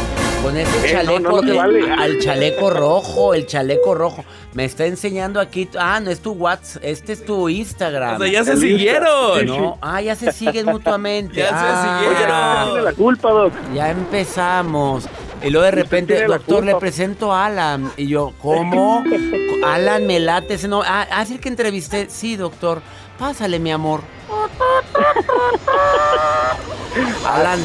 Con 0.43 0.55
ese 0.57 0.87
Eh, 0.87 0.91
chaleco, 0.93 1.19
no, 1.19 1.29
no 1.31 1.41
te 1.41 1.51
el- 1.51 1.57
vale. 1.57 1.91
al 1.91 2.17
chaleco 2.19 2.69
rojo, 2.69 3.33
el 3.33 3.45
chaleco 3.45 3.93
rojo. 3.93 4.23
Me 4.53 4.63
está 4.63 4.85
enseñando 4.85 5.41
aquí. 5.41 5.67
Ah, 5.77 5.99
no 5.99 6.09
es 6.11 6.21
tu 6.21 6.31
WhatsApp, 6.31 6.81
este 6.85 7.11
es 7.13 7.25
tu 7.25 7.49
Instagram. 7.49 8.15
O 8.15 8.19
sea, 8.19 8.27
ya 8.31 8.43
se 8.45 8.53
El 8.53 8.59
siguieron. 8.61 9.45
No, 9.45 9.77
ah, 9.81 9.99
ya 10.01 10.15
se 10.15 10.31
siguen 10.31 10.67
mutuamente. 10.67 11.35
Ya 11.39 11.49
se 11.49 11.55
Ah, 11.55 11.99
siguieron. 11.99 12.69
Tiene 12.73 12.81
la 12.83 12.93
culpa, 12.93 13.31
Doc. 13.31 13.51
Ya 13.73 13.89
empezamos. 13.91 15.09
Y 15.43 15.49
luego 15.49 15.65
de 15.65 15.71
repente, 15.71 16.25
doctor, 16.25 16.63
le 16.65 16.75
presento 16.75 17.33
a 17.33 17.47
Alan. 17.47 17.91
Y 17.97 18.07
yo, 18.07 18.31
¿cómo? 18.41 19.03
Alan 19.65 20.07
me 20.07 20.21
late 20.21 20.53
ese 20.53 20.69
no. 20.69 20.83
Ah, 20.85 21.05
¿ah, 21.11 21.23
es 21.23 21.31
el 21.31 21.41
que 21.41 21.49
entrevisté. 21.49 22.07
Sí, 22.09 22.37
doctor. 22.37 22.81
Pásale, 23.17 23.59
mi 23.59 23.71
amor. 23.73 24.01
Alan, 27.25 27.59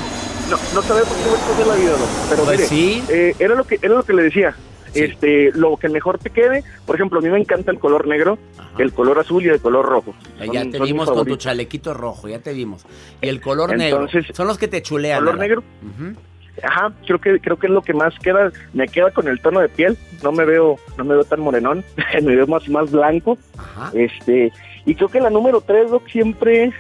No, 0.51 0.57
no 0.75 0.83
sabes 0.83 1.05
por 1.07 1.17
qué 1.17 1.29
vueltas 1.29 1.59
de 1.59 1.67
la 1.67 1.75
vida, 1.75 1.91
Doc. 1.93 2.09
Pero 2.31 2.45
Pues 2.45 2.57
mire, 2.59 2.69
sí. 2.69 3.03
eh, 3.09 3.35
era 3.39 3.55
lo 3.55 3.65
que 3.65 3.79
era 3.81 3.95
lo 3.95 4.03
que 4.03 4.13
le 4.13 4.23
decía. 4.25 4.55
Sí. 4.93 5.01
Este, 5.03 5.51
lo 5.55 5.77
que 5.77 5.89
mejor 5.89 6.19
te 6.19 6.31
quede, 6.31 6.63
por 6.87 6.95
ejemplo, 6.95 7.19
a 7.19 7.23
mí 7.23 7.29
me 7.29 7.39
encanta 7.39 7.73
el 7.73 7.81
color 7.81 8.07
negro, 8.07 8.39
Ajá. 8.57 8.71
el 8.79 8.93
color 8.93 9.19
azul 9.19 9.45
y 9.45 9.49
el 9.49 9.61
color 9.61 9.85
rojo. 9.87 10.15
ya 10.53 10.61
Son- 10.63 10.71
te 10.71 10.79
vimos 10.81 11.11
con 11.11 11.27
tu 11.27 11.37
chalequito 11.37 11.95
rojo, 11.95 12.29
ya 12.29 12.39
te 12.39 12.53
vimos. 12.53 12.87
Y 13.21 13.27
el 13.29 13.41
color 13.41 13.73
Entonces, 13.73 14.15
negro. 14.23 14.35
Son 14.37 14.47
los 14.47 14.57
que 14.59 14.69
te 14.69 14.83
chulean. 14.83 15.19
color 15.25 15.39
negro. 15.39 15.65
Ajá, 16.63 16.93
creo 17.05 17.21
que 17.21 17.41
creo 17.41 17.59
que 17.59 17.67
es 17.67 17.73
lo 17.73 17.83
que 17.83 17.93
más 17.95 18.15
queda, 18.21 18.53
me 18.73 18.87
queda 18.87 19.11
con 19.11 19.27
el 19.27 19.41
tono 19.41 19.59
de 19.59 19.69
piel, 19.69 19.99
no 20.23 20.31
me 20.31 20.45
veo 20.45 20.77
no 20.97 21.05
me 21.05 21.15
veo 21.15 21.25
tan 21.25 21.41
morenón, 21.41 21.85
me 22.23 22.37
veo 22.37 22.47
más 22.47 22.69
más 22.69 22.93
blanco. 22.93 23.37
Ajá. 23.59 23.91
Este, 23.95 24.53
y 24.87 24.95
creo 24.95 25.09
que 25.09 25.19
la 25.21 25.31
número 25.31 25.61
tres, 25.61 25.91
Doc, 25.91 26.07
siempre 26.09 26.73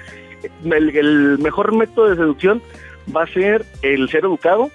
el, 0.64 0.96
el 0.96 1.38
mejor 1.40 1.74
método 1.74 2.11
de 2.11 2.14
seducción 2.16 2.62
va 3.14 3.24
a 3.24 3.26
ser 3.26 3.64
el 3.82 4.08
ser 4.08 4.24
educado, 4.24 4.70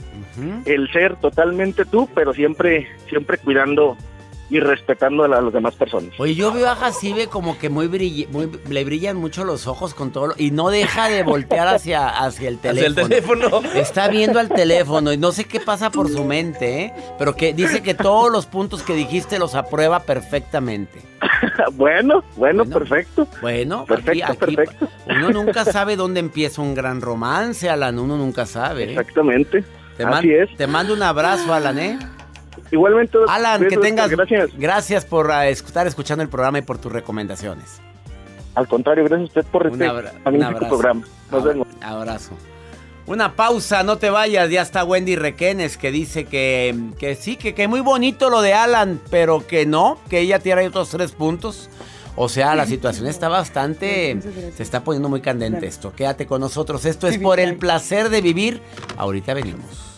el 0.65 0.91
ser 0.91 1.15
totalmente 1.17 1.85
tú, 1.85 2.09
pero 2.13 2.33
siempre 2.33 2.87
siempre 3.07 3.37
cuidando 3.37 3.97
y 4.49 4.59
respetando 4.59 5.23
a, 5.23 5.27
la- 5.27 5.38
a 5.38 5.41
las 5.41 5.53
demás 5.53 5.75
personas. 5.75 6.12
Oye, 6.19 6.33
yo 6.35 6.51
veo 6.51 6.69
a 6.69 6.75
Jacibe 6.75 7.27
como 7.27 7.57
que 7.59 7.69
muy, 7.69 7.88
brill- 7.88 8.27
muy 8.29 8.49
le 8.67 8.83
brillan 8.83 9.15
mucho 9.17 9.43
los 9.45 9.67
ojos 9.67 9.93
con 9.93 10.12
todo 10.12 10.27
lo- 10.27 10.33
y 10.38 10.51
no 10.51 10.69
deja 10.69 11.07
de 11.09 11.23
voltear 11.23 11.67
hacia, 11.67 12.07
hacia 12.09 12.49
el 12.49 12.55
Hacia 12.55 12.71
teléfono. 12.73 13.01
el 13.05 13.09
teléfono. 13.09 13.62
Está 13.75 14.07
viendo 14.07 14.39
al 14.39 14.49
teléfono 14.49 15.13
y 15.13 15.17
no 15.17 15.31
sé 15.31 15.45
qué 15.45 15.59
pasa 15.59 15.89
por 15.91 16.09
su 16.09 16.23
mente, 16.25 16.81
¿eh? 16.85 16.93
Pero 17.17 17.35
que 17.35 17.53
dice 17.53 17.81
que 17.83 17.93
todos 17.93 18.31
los 18.31 18.45
puntos 18.47 18.81
que 18.81 18.93
dijiste 18.95 19.38
los 19.39 19.53
aprueba 19.55 19.99
perfectamente. 20.01 20.99
bueno, 21.73 22.23
bueno, 22.35 22.63
Bueno. 22.63 22.79
perfecto. 22.79 23.27
Bueno, 23.41 23.85
Perfecto, 23.85 24.12
aquí, 24.12 24.21
aquí 24.21 24.55
perfecto. 24.55 24.88
uno 25.07 25.29
nunca 25.31 25.65
sabe 25.65 25.95
dónde 25.95 26.19
empieza 26.21 26.62
un 26.62 26.73
gran 26.73 27.01
romance, 27.01 27.69
Alan, 27.69 27.99
uno 27.99 28.17
nunca 28.17 28.45
sabe. 28.45 28.83
¿eh? 28.85 28.89
Exactamente. 28.91 29.63
Te, 29.97 30.05
Así 30.05 30.31
es. 30.33 30.49
te 30.55 30.65
mando 30.65 30.93
un 30.93 31.03
abrazo, 31.03 31.53
Alan, 31.53 31.77
¿eh? 31.77 31.99
Igualmente, 32.71 33.17
Alan, 33.27 33.67
que 33.67 33.77
tengas... 33.77 34.10
gracias. 34.10 34.49
Gracias 34.58 35.05
por 35.05 35.32
ah, 35.32 35.47
estar 35.47 35.88
escuchando 35.88 36.23
el 36.23 36.29
programa 36.29 36.60
y 36.60 36.62
por 36.62 36.77
tus 36.77 36.91
recomendaciones. 36.91 37.82
Al 38.55 38.67
contrario, 38.67 39.05
gracias 39.05 39.21
a 39.21 39.39
usted 39.39 39.51
por 39.51 39.67
este 39.67 39.86
abra- 39.86 40.13
magnífico 40.23 40.67
programa. 40.67 41.03
Nos 41.32 41.43
vemos. 41.43 41.67
Abrazo. 41.82 42.32
Una 43.05 43.36
pausa, 43.36 43.82
no 43.84 43.97
te 43.97 44.10
vayas. 44.10 44.49
Ya 44.51 44.62
está 44.62 44.84
Wendy 44.84 45.15
Requenes 45.15 45.77
que 45.77 45.91
dice 45.91 46.25
que, 46.25 46.75
que 46.99 47.15
sí, 47.15 47.38
que, 47.38 47.55
que 47.55 47.67
muy 47.67 47.79
bonito 47.79 48.29
lo 48.29 48.41
de 48.41 48.53
Alan, 48.53 48.99
pero 49.10 49.47
que 49.47 49.65
no, 49.65 49.97
que 50.10 50.19
ella 50.19 50.39
tiene 50.39 50.67
otros 50.67 50.89
tres 50.89 51.12
puntos. 51.13 51.69
O 52.15 52.27
sea, 52.29 52.53
la 52.53 52.65
situación 52.65 53.08
está 53.08 53.29
bastante. 53.29 54.19
Se 54.55 54.62
está 54.62 54.84
poniendo 54.84 55.10
muy 55.10 55.21
candente 55.21 55.65
esto. 55.65 55.93
Quédate 55.95 56.27
con 56.27 56.41
nosotros. 56.41 56.86
Esto 56.86 57.08
es 57.08 57.17
por 57.17 57.39
el 57.39 57.55
placer 57.55 58.10
de 58.10 58.21
vivir. 58.21 58.62
Ahorita 58.97 59.34
venimos. 59.34 59.88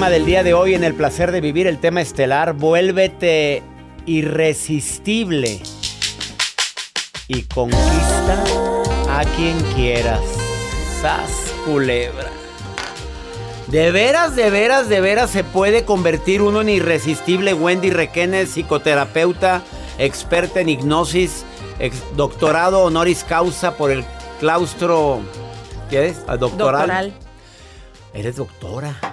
Tema 0.00 0.08
del 0.08 0.24
día 0.24 0.42
de 0.42 0.54
hoy 0.54 0.72
en 0.74 0.82
el 0.82 0.94
placer 0.94 1.30
de 1.30 1.42
vivir, 1.42 1.66
el 1.66 1.78
tema 1.78 2.00
estelar, 2.00 2.54
vuélvete 2.54 3.62
irresistible 4.06 5.60
y 7.28 7.42
conquista 7.42 8.42
a 9.10 9.24
quien 9.36 9.58
quieras. 9.74 10.22
Sas 11.02 11.52
culebra. 11.66 12.30
De 13.66 13.90
veras, 13.90 14.36
de 14.36 14.48
veras, 14.48 14.88
de 14.88 15.02
veras 15.02 15.28
se 15.28 15.44
puede 15.44 15.84
convertir 15.84 16.40
uno 16.40 16.62
en 16.62 16.70
irresistible. 16.70 17.52
Wendy 17.52 17.90
Requenes, 17.90 18.52
psicoterapeuta, 18.52 19.60
experta 19.98 20.62
en 20.62 20.70
hipnosis, 20.70 21.44
ex- 21.78 22.16
doctorado 22.16 22.84
honoris 22.84 23.22
causa 23.22 23.76
por 23.76 23.90
el 23.90 24.02
claustro. 24.38 25.20
¿Qué 25.90 26.06
es? 26.06 26.24
Doctoral. 26.24 26.48
Doctoral. 26.48 27.12
Eres 28.14 28.36
doctora. 28.36 29.09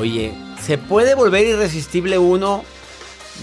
Oye, 0.00 0.32
¿se 0.62 0.78
puede 0.78 1.14
volver 1.14 1.46
irresistible 1.46 2.16
uno? 2.16 2.64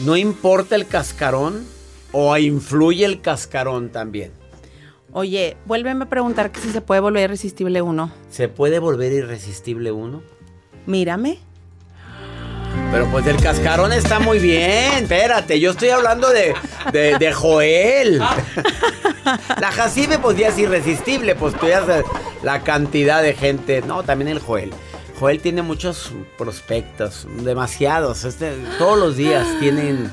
¿No 0.05 0.17
importa 0.17 0.75
el 0.75 0.87
cascarón? 0.87 1.67
¿O 2.11 2.35
influye 2.35 3.05
el 3.05 3.21
cascarón 3.21 3.89
también? 3.91 4.31
Oye, 5.11 5.55
vuélveme 5.65 6.05
a 6.05 6.09
preguntar 6.09 6.51
que 6.51 6.59
si 6.59 6.71
se 6.71 6.81
puede 6.81 6.99
volver 6.99 7.25
irresistible 7.25 7.83
uno. 7.83 8.11
¿Se 8.31 8.47
puede 8.47 8.79
volver 8.79 9.11
irresistible 9.13 9.91
uno? 9.91 10.23
Mírame. 10.87 11.37
Pero 12.91 13.05
pues 13.11 13.27
el 13.27 13.37
cascarón 13.37 13.93
está 13.93 14.19
muy 14.19 14.39
bien. 14.39 15.03
Espérate, 15.03 15.59
yo 15.59 15.71
estoy 15.71 15.89
hablando 15.89 16.27
de, 16.29 16.55
de, 16.91 17.19
de 17.19 17.33
Joel. 17.33 18.17
La 19.59 19.71
Jacibe, 19.71 20.17
pues 20.17 20.37
ya 20.37 20.47
es 20.47 20.57
irresistible, 20.57 21.35
pues 21.35 21.53
tú 21.59 21.67
ya 21.67 21.85
sabes 21.85 22.05
la 22.41 22.63
cantidad 22.63 23.21
de 23.21 23.35
gente. 23.35 23.83
No, 23.83 24.01
también 24.01 24.29
el 24.29 24.39
Joel. 24.39 24.71
Joel 25.19 25.41
tiene 25.41 25.63
muchos 25.63 26.11
prospectos, 26.37 27.27
demasiados. 27.41 28.23
Este, 28.23 28.53
todos 28.77 28.99
los 28.99 29.17
días 29.17 29.47
tienen. 29.59 30.11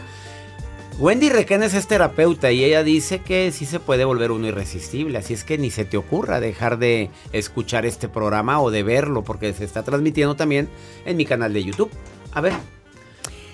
Wendy 0.99 1.29
Requenes 1.29 1.75
es 1.75 1.87
terapeuta 1.87 2.53
y 2.53 2.64
ella 2.64 2.83
dice 2.83 3.19
que 3.19 3.51
sí 3.53 3.67
se 3.67 3.81
puede 3.81 4.05
volver 4.05 4.31
uno 4.31 4.47
irresistible, 4.47 5.19
así 5.19 5.35
es 5.35 5.43
que 5.43 5.59
ni 5.59 5.71
se 5.71 5.85
te 5.85 5.97
ocurra 5.97 6.38
dejar 6.38 6.79
de 6.79 7.11
escuchar 7.33 7.85
este 7.85 8.09
programa 8.09 8.62
o 8.62 8.71
de 8.71 8.85
verlo 8.85 9.25
porque 9.25 9.53
se 9.55 9.64
está 9.64 9.83
transmitiendo 9.83 10.37
también 10.37 10.69
en 11.05 11.17
mi 11.17 11.27
canal 11.27 11.53
de 11.53 11.64
YouTube. 11.64 11.90
A 12.33 12.40
ver, 12.40 12.53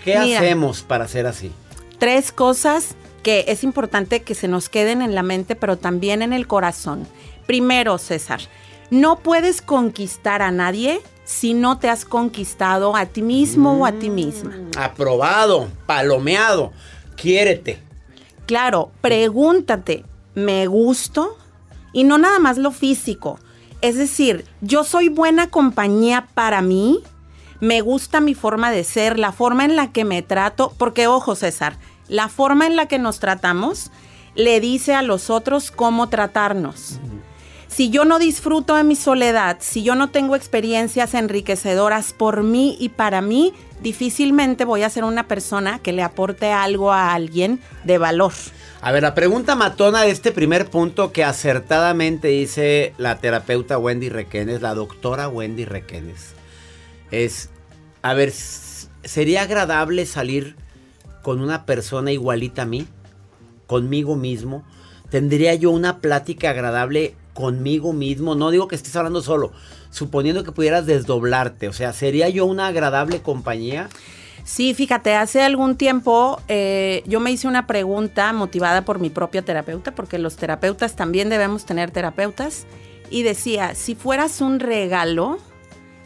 ¿qué 0.05 0.19
Mira. 0.19 0.39
hacemos 0.39 0.83
para 0.83 1.09
ser 1.09 1.27
así? 1.27 1.51
Tres 1.99 2.31
cosas 2.31 2.95
que 3.23 3.47
es 3.49 3.65
importante 3.65 4.21
que 4.21 4.35
se 4.35 4.47
nos 4.47 4.69
queden 4.69 5.01
en 5.01 5.15
la 5.15 5.23
mente, 5.23 5.57
pero 5.57 5.79
también 5.79 6.21
en 6.21 6.35
el 6.35 6.47
corazón. 6.47 7.09
Primero, 7.47 7.97
César, 7.97 8.41
no 8.91 9.19
puedes 9.19 9.63
conquistar 9.63 10.43
a 10.43 10.51
nadie 10.51 11.01
si 11.31 11.55
no 11.55 11.79
te 11.79 11.89
has 11.89 12.05
conquistado 12.05 12.97
a 12.97 13.07
ti 13.07 13.23
mismo 13.23 13.75
o 13.75 13.87
a 13.87 13.93
ti 13.93 14.11
misma. 14.11 14.53
Aprobado, 14.77 15.69
palomeado, 15.87 16.73
quiérete. 17.15 17.81
Claro, 18.47 18.91
pregúntate, 19.01 20.05
¿me 20.35 20.67
gusto? 20.67 21.39
Y 21.93 22.03
no 22.03 22.19
nada 22.19 22.41
más 22.41 22.59
lo 22.59 22.73
físico. 22.73 23.39
Es 23.81 23.97
decir, 23.97 24.45
yo 24.61 24.83
soy 24.83 25.09
buena 25.09 25.51
compañía 25.51 26.27
para 26.35 26.63
mí, 26.63 27.01
me 27.61 27.81
gusta 27.81 28.21
mi 28.21 28.35
forma 28.35 28.73
de 28.73 28.83
ser, 28.83 29.17
la 29.17 29.31
forma 29.31 29.65
en 29.65 29.77
la 29.77 29.93
que 29.93 30.05
me 30.05 30.23
trato, 30.23 30.75
porque 30.79 31.07
ojo 31.07 31.37
César, 31.37 31.79
la 32.09 32.29
forma 32.29 32.67
en 32.67 32.75
la 32.75 32.87
que 32.87 32.99
nos 32.99 33.21
tratamos 33.21 33.93
le 34.35 34.59
dice 34.59 34.95
a 34.95 35.03
los 35.03 35.31
otros 35.31 35.71
cómo 35.71 36.09
tratarnos. 36.09 36.99
Si 37.81 37.89
yo 37.89 38.05
no 38.05 38.19
disfruto 38.19 38.77
de 38.77 38.85
mi 38.85 38.95
soledad, 38.95 39.57
si 39.61 39.83
yo 39.83 39.95
no 39.95 40.11
tengo 40.11 40.37
experiencias 40.37 41.15
enriquecedoras 41.15 42.13
por 42.13 42.43
mí 42.43 42.77
y 42.79 42.91
para 42.91 43.23
mí, 43.23 43.55
difícilmente 43.81 44.67
voy 44.67 44.83
a 44.83 44.91
ser 44.91 45.05
una 45.05 45.27
persona 45.27 45.79
que 45.79 45.95
le 45.95 46.03
aporte 46.03 46.53
algo 46.53 46.93
a 46.93 47.15
alguien 47.15 47.59
de 47.85 47.97
valor. 47.97 48.35
A 48.83 48.93
ver, 48.93 49.03
la 49.03 49.15
pregunta 49.15 49.55
matona 49.55 50.03
de 50.03 50.11
este 50.11 50.31
primer 50.31 50.69
punto 50.69 51.11
que 51.11 51.25
acertadamente 51.25 52.29
dice 52.29 52.93
la 52.99 53.17
terapeuta 53.17 53.79
Wendy 53.79 54.11
Requenes, 54.11 54.61
la 54.61 54.75
doctora 54.75 55.29
Wendy 55.29 55.65
Requenes, 55.65 56.35
es, 57.11 57.49
a 58.03 58.13
ver, 58.13 58.31
¿sería 58.31 59.41
agradable 59.41 60.05
salir 60.05 60.55
con 61.23 61.41
una 61.41 61.65
persona 61.65 62.13
igualita 62.13 62.61
a 62.61 62.67
mí? 62.67 62.87
¿Conmigo 63.67 64.17
mismo? 64.17 64.67
¿Tendría 65.09 65.55
yo 65.55 65.71
una 65.71 66.01
plática 66.01 66.51
agradable 66.51 67.17
conmigo 67.41 67.93
mismo? 67.93 68.35
No 68.35 68.51
digo 68.51 68.69
que 68.69 68.77
estés 68.77 68.95
hablando 68.97 69.23
solo, 69.23 69.53
suponiendo 69.91 70.45
que 70.45 70.53
pudieras 70.53 70.87
desdoblarte, 70.87 71.69
o 71.69 71.73
sea, 71.73 71.93
¿sería 71.93 72.29
yo 72.29 72.47
una 72.47 72.69
agradable 72.69 73.23
compañía? 73.23 73.89
Sí, 74.45 74.75
fíjate, 74.75 75.15
hace 75.15 75.43
algún 75.43 75.77
tiempo 75.77 76.41
eh, 76.49 77.03
yo 77.07 77.21
me 77.21 77.31
hice 77.31 77.47
una 77.47 77.67
pregunta 77.67 78.33
motivada 78.33 78.85
por 78.85 78.99
mi 78.99 79.11
propia 79.11 79.43
terapeuta, 79.43 79.95
porque 79.95 80.19
los 80.19 80.37
terapeutas 80.37 80.97
también 80.97 81.29
debemos 81.29 81.67
tener 81.67 81.91
terapeutas, 81.91 82.67
y 83.11 83.23
decía, 83.25 83.75
si 83.75 83.95
fueras 83.95 84.41
un 84.41 84.61
regalo 84.61 85.39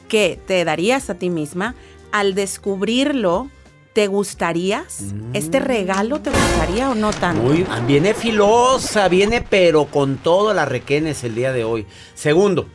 que 0.08 0.40
te 0.46 0.64
darías 0.64 1.10
a 1.10 1.14
ti 1.14 1.30
misma, 1.30 1.74
al 2.12 2.34
descubrirlo, 2.34 3.50
¿te 3.94 4.08
gustarías? 4.08 5.14
¿Este 5.32 5.60
regalo 5.60 6.20
te 6.20 6.30
gustaría 6.30 6.90
o 6.90 6.94
no 6.94 7.12
tanto? 7.12 7.42
Muy, 7.42 7.64
viene 7.86 8.12
filosa, 8.12 9.08
viene 9.08 9.40
pero 9.40 9.86
con 9.86 10.18
todo 10.18 10.52
la 10.52 10.66
Requenes 10.66 11.24
el 11.24 11.34
día 11.34 11.52
de 11.52 11.64
hoy. 11.64 11.86
Segundo, 12.14 12.66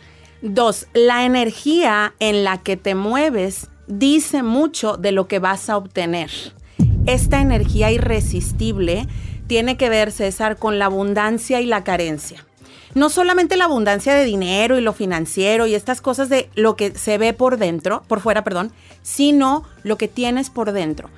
Dos, 0.41 0.87
la 0.93 1.25
energía 1.25 2.13
en 2.19 2.45
la 2.45 2.59
que 2.59 2.77
te 2.77 2.95
mueves 2.95 3.69
dice 3.87 4.41
mucho 4.41 4.95
de 4.95 5.11
lo 5.11 5.27
que 5.27 5.39
vas 5.39 5.69
a 5.69 5.75
obtener. 5.75 6.31
Esta 7.05 7.41
energía 7.41 7.91
irresistible 7.91 9.05
tiene 9.47 9.75
que 9.75 9.89
ver, 9.89 10.13
César, 10.13 10.55
con 10.55 10.79
la 10.79 10.85
abundancia 10.85 11.59
y 11.59 11.65
la 11.65 11.83
carencia. 11.83 12.45
No 12.95 13.09
solamente 13.09 13.55
la 13.55 13.65
abundancia 13.65 14.15
de 14.15 14.25
dinero 14.25 14.77
y 14.77 14.81
lo 14.81 14.93
financiero 14.93 15.67
y 15.67 15.75
estas 15.75 16.01
cosas 16.01 16.29
de 16.29 16.49
lo 16.55 16.75
que 16.75 16.97
se 16.97 17.17
ve 17.17 17.33
por 17.33 17.57
dentro, 17.57 18.03
por 18.07 18.19
fuera, 18.19 18.43
perdón, 18.43 18.71
sino 19.03 19.63
lo 19.83 19.97
que 19.97 20.07
tienes 20.07 20.49
por 20.49 20.71
dentro. 20.71 21.09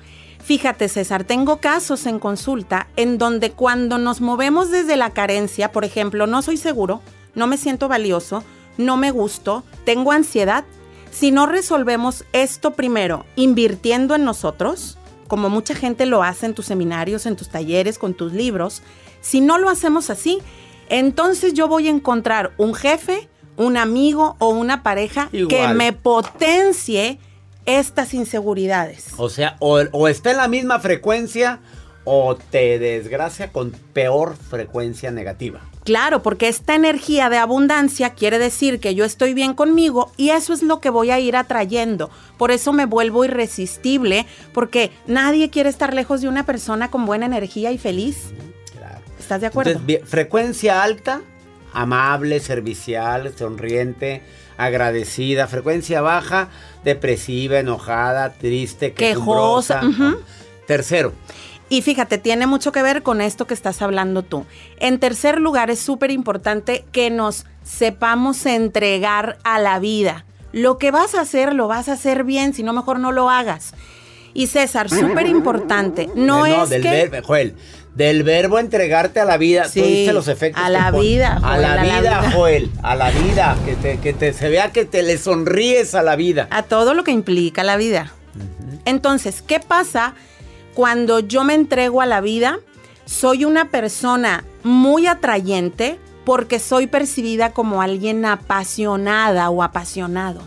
Fíjate, 0.44 0.88
César, 0.88 1.24
tengo 1.24 1.58
casos 1.58 2.04
en 2.06 2.18
consulta 2.18 2.88
en 2.96 3.16
donde 3.16 3.52
cuando 3.52 3.98
nos 3.98 4.20
movemos 4.20 4.70
desde 4.70 4.96
la 4.96 5.10
carencia, 5.10 5.70
por 5.70 5.84
ejemplo, 5.84 6.26
no 6.26 6.42
soy 6.42 6.56
seguro, 6.56 7.00
no 7.34 7.46
me 7.46 7.56
siento 7.56 7.88
valioso, 7.88 8.42
no 8.76 8.96
me 8.96 9.10
gusto, 9.12 9.62
tengo 9.84 10.12
ansiedad, 10.12 10.64
si 11.10 11.30
no 11.30 11.46
resolvemos 11.46 12.24
esto 12.32 12.72
primero 12.72 13.24
invirtiendo 13.36 14.14
en 14.14 14.24
nosotros, 14.24 14.98
como 15.28 15.48
mucha 15.48 15.74
gente 15.74 16.06
lo 16.06 16.22
hace 16.22 16.46
en 16.46 16.54
tus 16.54 16.66
seminarios, 16.66 17.24
en 17.26 17.36
tus 17.36 17.48
talleres, 17.48 17.98
con 17.98 18.12
tus 18.12 18.32
libros, 18.32 18.82
si 19.20 19.40
no 19.40 19.58
lo 19.58 19.68
hacemos 19.70 20.10
así, 20.10 20.40
entonces 20.92 21.54
yo 21.54 21.68
voy 21.68 21.88
a 21.88 21.90
encontrar 21.90 22.52
un 22.58 22.74
jefe, 22.74 23.28
un 23.56 23.76
amigo 23.76 24.36
o 24.38 24.50
una 24.50 24.82
pareja 24.82 25.28
que 25.30 25.68
me 25.68 25.92
potencie 25.92 27.18
estas 27.64 28.12
inseguridades. 28.12 29.14
o 29.16 29.28
sea, 29.28 29.56
o, 29.58 29.80
o 29.92 30.08
está 30.08 30.32
en 30.32 30.36
la 30.36 30.48
misma 30.48 30.80
frecuencia 30.80 31.60
o 32.04 32.36
te 32.36 32.78
desgracia 32.78 33.52
con 33.52 33.70
peor 33.70 34.36
frecuencia 34.36 35.10
negativa. 35.10 35.60
Claro, 35.84 36.22
porque 36.22 36.48
esta 36.48 36.74
energía 36.74 37.28
de 37.28 37.38
abundancia 37.38 38.10
quiere 38.10 38.38
decir 38.38 38.78
que 38.78 38.94
yo 38.94 39.04
estoy 39.04 39.34
bien 39.34 39.54
conmigo 39.54 40.12
y 40.16 40.30
eso 40.30 40.52
es 40.52 40.62
lo 40.62 40.80
que 40.80 40.90
voy 40.90 41.10
a 41.10 41.18
ir 41.18 41.36
atrayendo. 41.36 42.08
Por 42.38 42.52
eso 42.52 42.72
me 42.72 42.86
vuelvo 42.86 43.24
irresistible, 43.24 44.26
porque 44.52 44.92
nadie 45.06 45.50
quiere 45.50 45.68
estar 45.68 45.92
lejos 45.92 46.20
de 46.20 46.28
una 46.28 46.46
persona 46.46 46.90
con 46.90 47.04
buena 47.04 47.26
energía 47.26 47.72
y 47.72 47.78
feliz. 47.78 48.32
¿Estás 49.22 49.40
de 49.40 49.46
acuerdo? 49.48 49.70
Entonces, 49.70 49.86
bien, 49.86 50.06
frecuencia 50.06 50.82
alta, 50.82 51.20
amable, 51.72 52.40
servicial, 52.40 53.32
sonriente, 53.36 54.22
agradecida. 54.56 55.46
Frecuencia 55.46 56.00
baja, 56.00 56.48
depresiva, 56.84 57.58
enojada, 57.58 58.32
triste, 58.34 58.92
Quejosa. 58.92 59.80
Tercero, 60.66 61.12
Y 61.68 61.82
fíjate, 61.82 62.18
tiene 62.18 62.46
mucho 62.46 62.70
que 62.70 62.82
ver 62.82 63.02
con 63.02 63.20
esto 63.20 63.46
que 63.46 63.54
estás 63.54 63.82
hablando 63.82 64.22
tú. 64.22 64.44
En 64.78 64.98
tercer 65.00 65.40
lugar, 65.40 65.70
es 65.70 65.80
súper 65.80 66.10
importante 66.10 66.84
que 66.92 67.10
nos 67.10 67.46
sepamos 67.64 68.44
entregar 68.46 69.38
a 69.42 69.58
la 69.58 69.78
vida. 69.78 70.24
Lo 70.52 70.76
que 70.78 70.90
vas 70.90 71.14
a 71.14 71.22
hacer, 71.22 71.54
lo 71.54 71.66
vas 71.66 71.88
a 71.88 71.94
hacer 71.94 72.24
bien, 72.24 72.52
si 72.54 72.62
no, 72.62 72.72
mejor 72.74 72.98
no 73.00 73.10
lo 73.10 73.30
hagas. 73.30 73.72
Y 74.34 74.46
César, 74.46 74.88
súper 74.90 75.26
importante, 75.26 76.08
no, 76.14 76.46
Eh, 76.46 76.62
es 76.62 76.68
del 76.70 76.82
que... 76.82 76.90
verbo, 77.08 77.26
Joel, 77.26 77.54
del 77.94 78.22
verbo 78.22 78.58
entregarte 78.58 79.20
a 79.20 79.24
la 79.24 79.36
vida. 79.36 79.64
Sí, 79.68 79.80
¿Tú 79.80 79.86
viste 79.86 80.12
los 80.12 80.28
efectos? 80.28 80.62
a 80.64 80.70
la 80.70 80.90
vida, 80.90 81.36
A 81.36 81.40
Joel, 81.40 81.62
la 81.62 81.72
a 81.72 81.76
la 81.76 81.82
vida, 81.82 82.00
vida. 82.00 82.30
Joel. 82.32 82.70
A 82.82 82.96
la 82.96 83.10
vida. 83.10 83.56
Que 83.66 83.74
te, 83.76 83.98
que 83.98 84.12
te 84.12 84.32
se 84.32 84.48
vea 84.48 84.70
que 84.72 84.84
te 84.84 85.02
le 85.02 85.18
sonríes 85.18 85.94
a 85.94 86.02
la 86.02 86.16
vida. 86.16 86.48
a 86.50 86.62
todo 86.62 86.94
lo 86.94 87.04
que 87.04 87.10
implica 87.10 87.62
la 87.64 87.76
vida. 87.76 88.12
Entonces, 88.84 89.42
¿qué 89.42 89.60
pasa 89.60 90.14
cuando 90.74 91.20
yo 91.20 91.44
me 91.44 91.54
entrego 91.54 92.00
a 92.00 92.06
la 92.06 92.20
vida? 92.20 92.58
Soy 93.04 93.44
una 93.44 93.70
persona 93.70 94.44
muy 94.62 95.06
atrayente 95.06 95.98
porque 96.24 96.58
soy 96.60 96.86
percibida 96.86 97.50
como 97.52 97.82
alguien 97.82 98.24
apasionada 98.24 99.50
o 99.50 99.62
apasionado. 99.62 100.40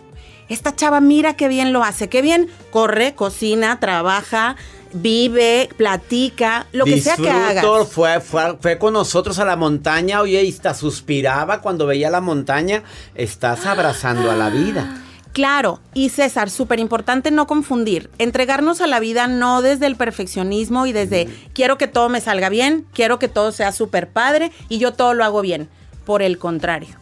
Esta 0.48 0.76
chava 0.76 1.00
mira 1.02 1.36
qué 1.36 1.48
bien 1.48 1.74
lo 1.74 1.84
hace, 1.84 2.08
qué 2.08 2.22
bien 2.22 2.48
corre, 2.72 3.14
cocina, 3.14 3.80
trabaja, 3.80 4.56
vive, 4.96 5.70
platica, 5.78 6.68
lo 6.72 6.86
que 6.86 7.02
sea 7.02 7.18
que 7.18 7.30
haga. 7.30 7.62
Disfruto, 7.62 7.86
Fue, 7.86 8.20
fue, 8.22 8.58
fue 8.60 8.78
con 8.78 8.94
nosotros 8.94 9.38
a 9.40 9.46
la 9.46 9.56
montaña, 9.56 10.22
oye, 10.22 10.44
y 10.44 10.52
hasta 10.52 10.74
suspiraba 10.74 11.62
cuando 11.62 11.86
veía 11.86 12.10
la 12.10 12.22
montaña. 12.22 12.84
Estás 13.14 13.66
abrazando 13.66 14.32
a 14.32 14.36
la 14.36 14.50
vida. 14.50 15.02
Claro, 15.34 15.82
y 15.94 16.10
César, 16.10 16.50
súper 16.50 16.80
importante 16.80 17.30
no 17.30 17.46
confundir, 17.46 18.10
entregarnos 18.20 18.80
a 18.80 18.88
la 18.88 19.02
vida 19.02 19.28
no 19.28 19.62
desde 19.62 19.86
el 19.86 19.98
perfeccionismo 19.98 20.86
y 20.86 20.94
desde 20.94 21.28
quiero 21.54 21.78
que 21.78 21.88
todo 21.88 22.08
me 22.08 22.22
salga 22.22 22.48
bien, 22.48 22.86
quiero 22.94 23.20
que 23.20 23.28
todo 23.28 23.52
sea 23.52 23.74
súper 23.74 24.08
padre 24.08 24.54
y 24.70 24.78
yo 24.78 24.94
todo 24.94 25.14
lo 25.14 25.26
hago 25.26 25.42
bien. 25.42 25.68
Por 26.06 26.22
el 26.22 26.38
contrario, 26.38 26.96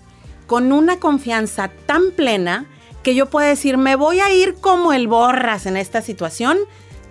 con 0.47 0.71
una 0.71 0.97
confianza 0.99 1.69
tan 1.85 2.09
plena 2.09 2.65
que 3.03 3.13
yo 3.13 3.29
puedo 3.29 3.47
decir, 3.47 3.77
me 3.77 3.95
voy 3.95 4.19
a 4.19 4.33
ir 4.33 4.55
como 4.55 4.93
el 4.93 5.07
borras 5.07 5.67
en 5.67 5.77
esta 5.77 6.01
situación. 6.01 6.57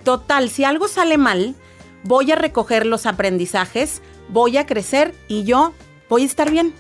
Total, 0.05 0.51
si 0.51 0.65
algo 0.65 0.89
sale 0.89 1.19
mal, 1.19 1.55
voy 2.05 2.31
a 2.33 2.37
recoger 2.37 2.87
los 2.87 3.07
aprendizajes, 3.07 4.03
voy 4.29 4.57
a 4.57 4.67
crecer 4.67 5.15
y 5.29 5.45
yo 5.45 5.73
voy 6.09 6.23
a 6.23 6.27
estar 6.27 6.51
bien. 6.51 6.75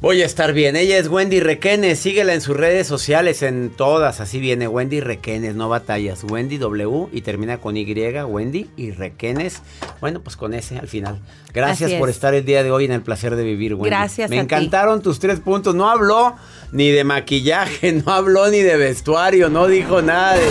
Voy 0.00 0.22
a 0.22 0.26
estar 0.26 0.52
bien. 0.52 0.76
Ella 0.76 0.96
es 0.96 1.08
Wendy 1.08 1.40
Requenes. 1.40 1.98
Síguela 1.98 2.32
en 2.32 2.40
sus 2.40 2.56
redes 2.56 2.86
sociales, 2.86 3.42
en 3.42 3.70
todas. 3.70 4.20
Así 4.20 4.38
viene 4.38 4.68
Wendy 4.68 5.00
Requenes, 5.00 5.56
no 5.56 5.68
batallas. 5.68 6.22
Wendy 6.22 6.56
W 6.56 7.08
y 7.10 7.22
termina 7.22 7.58
con 7.58 7.76
Y. 7.76 7.84
Wendy 8.22 8.70
y 8.76 8.92
Requenes. 8.92 9.60
Bueno, 10.00 10.20
pues 10.20 10.36
con 10.36 10.54
ese 10.54 10.78
al 10.78 10.86
final. 10.86 11.18
Gracias 11.52 11.94
por 11.94 12.08
es. 12.08 12.14
estar 12.14 12.32
el 12.34 12.44
día 12.44 12.62
de 12.62 12.70
hoy 12.70 12.84
en 12.84 12.92
el 12.92 13.02
placer 13.02 13.34
de 13.34 13.42
vivir, 13.42 13.74
Wendy. 13.74 13.88
Gracias 13.90 14.30
Me 14.30 14.36
a 14.36 14.38
ti. 14.38 14.44
encantaron 14.44 15.02
tus 15.02 15.18
tres 15.18 15.40
puntos. 15.40 15.74
No 15.74 15.90
habló 15.90 16.36
ni 16.70 16.90
de 16.90 17.02
maquillaje, 17.02 17.90
no 18.06 18.12
habló 18.12 18.48
ni 18.50 18.60
de 18.60 18.76
vestuario, 18.76 19.48
no 19.48 19.66
dijo 19.66 20.00
nada 20.00 20.34
de. 20.34 20.46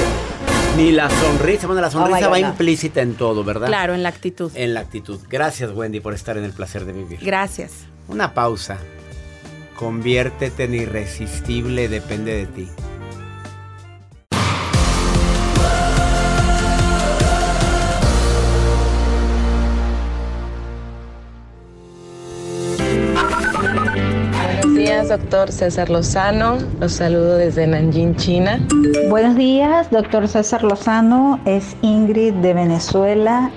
Ni 0.78 0.92
la 0.92 1.10
sonrisa. 1.10 1.66
Bueno, 1.66 1.82
la 1.82 1.90
sonrisa 1.90 2.28
Oh 2.28 2.32
my 2.32 2.42
va 2.42 2.50
God, 2.50 2.52
implícita 2.52 3.02
en 3.02 3.16
todo, 3.16 3.44
¿verdad? 3.44 3.66
Claro, 3.66 3.96
en 3.96 4.04
la 4.04 4.10
actitud. 4.10 4.52
En 4.54 4.76
la 4.76 4.82
actitud. 4.82 5.20
Gracias, 5.28 5.72
Wendy, 5.72 6.02
por 6.02 6.14
estar 6.14 6.38
en 6.38 6.44
el 6.44 6.52
placer 6.52 6.86
de 6.86 6.94
vivir. 6.94 7.20
Gracias. 7.24 7.86
Una 8.08 8.36
pausa. 8.36 8.78
Conviértete 9.76 10.66
en 10.66 10.76
irresistible, 10.76 11.88
depende 11.88 12.36
de 12.36 12.46
ti. 12.46 12.70
Días, 25.08 25.20
doctor 25.20 25.52
César 25.52 25.90
Lozano. 25.90 26.58
Los 26.80 26.94
saludo 26.94 27.38
desde 27.38 27.66
Nanjing, 27.66 28.16
China. 28.16 28.60
Buenos 29.10 29.36
días, 29.36 29.90
doctor 29.90 30.28
César 30.28 30.64
Lozano. 30.64 31.40
Es 31.46 31.78
Ingrid 31.82 32.34
de 32.36 32.54
Venezuela. 32.54 33.50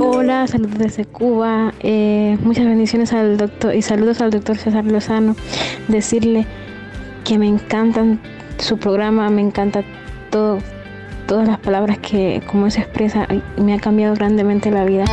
Hola, 0.00 0.46
saludos 0.46 0.78
desde 0.78 1.04
Cuba. 1.04 1.74
Eh, 1.80 2.38
muchas 2.42 2.64
bendiciones 2.64 3.12
al 3.12 3.36
doctor 3.36 3.74
y 3.74 3.82
saludos 3.82 4.22
al 4.22 4.30
doctor 4.30 4.56
César 4.56 4.84
Lozano. 4.84 5.36
Decirle 5.88 6.46
que 7.24 7.38
me 7.38 7.46
encantan 7.46 8.18
su 8.58 8.78
programa, 8.78 9.28
me 9.28 9.42
encanta 9.42 9.82
todo, 10.30 10.58
todas 11.26 11.46
las 11.46 11.58
palabras 11.58 11.98
que 11.98 12.42
como 12.46 12.70
se 12.70 12.80
expresa, 12.80 13.26
y 13.30 13.60
me 13.60 13.74
ha 13.74 13.78
cambiado 13.78 14.14
grandemente 14.14 14.70
la 14.70 14.84
vida. 14.84 15.04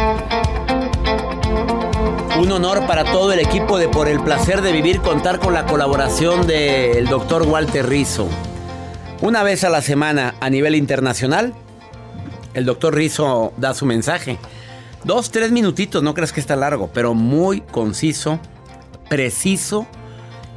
Un 2.44 2.52
honor 2.52 2.86
para 2.88 3.06
todo 3.06 3.32
el 3.32 3.40
equipo 3.40 3.78
de 3.78 3.88
Por 3.88 4.10
el 4.10 4.22
placer 4.22 4.62
de 4.62 4.74
vivir 4.74 5.00
contar 5.00 5.40
con 5.40 5.54
la 5.54 5.66
colaboración 5.66 6.46
del 6.46 7.06
doctor 7.06 7.44
Walter 7.44 7.88
Rizzo. 7.88 8.28
Una 9.22 9.44
vez 9.44 9.64
a 9.64 9.70
la 9.70 9.82
semana 9.82 10.36
a 10.42 10.50
nivel 10.50 10.76
internacional, 10.76 11.54
el 12.54 12.66
doctor 12.66 12.96
Rizzo 12.96 13.54
da 13.56 13.74
su 13.74 13.86
mensaje. 13.86 14.40
Dos, 15.06 15.32
tres 15.32 15.54
minutitos, 15.54 16.04
no 16.04 16.14
creas 16.14 16.34
que 16.34 16.42
está 16.42 16.58
largo, 16.58 16.90
pero 16.94 17.14
muy 17.14 17.62
conciso, 17.62 18.42
preciso 19.08 19.88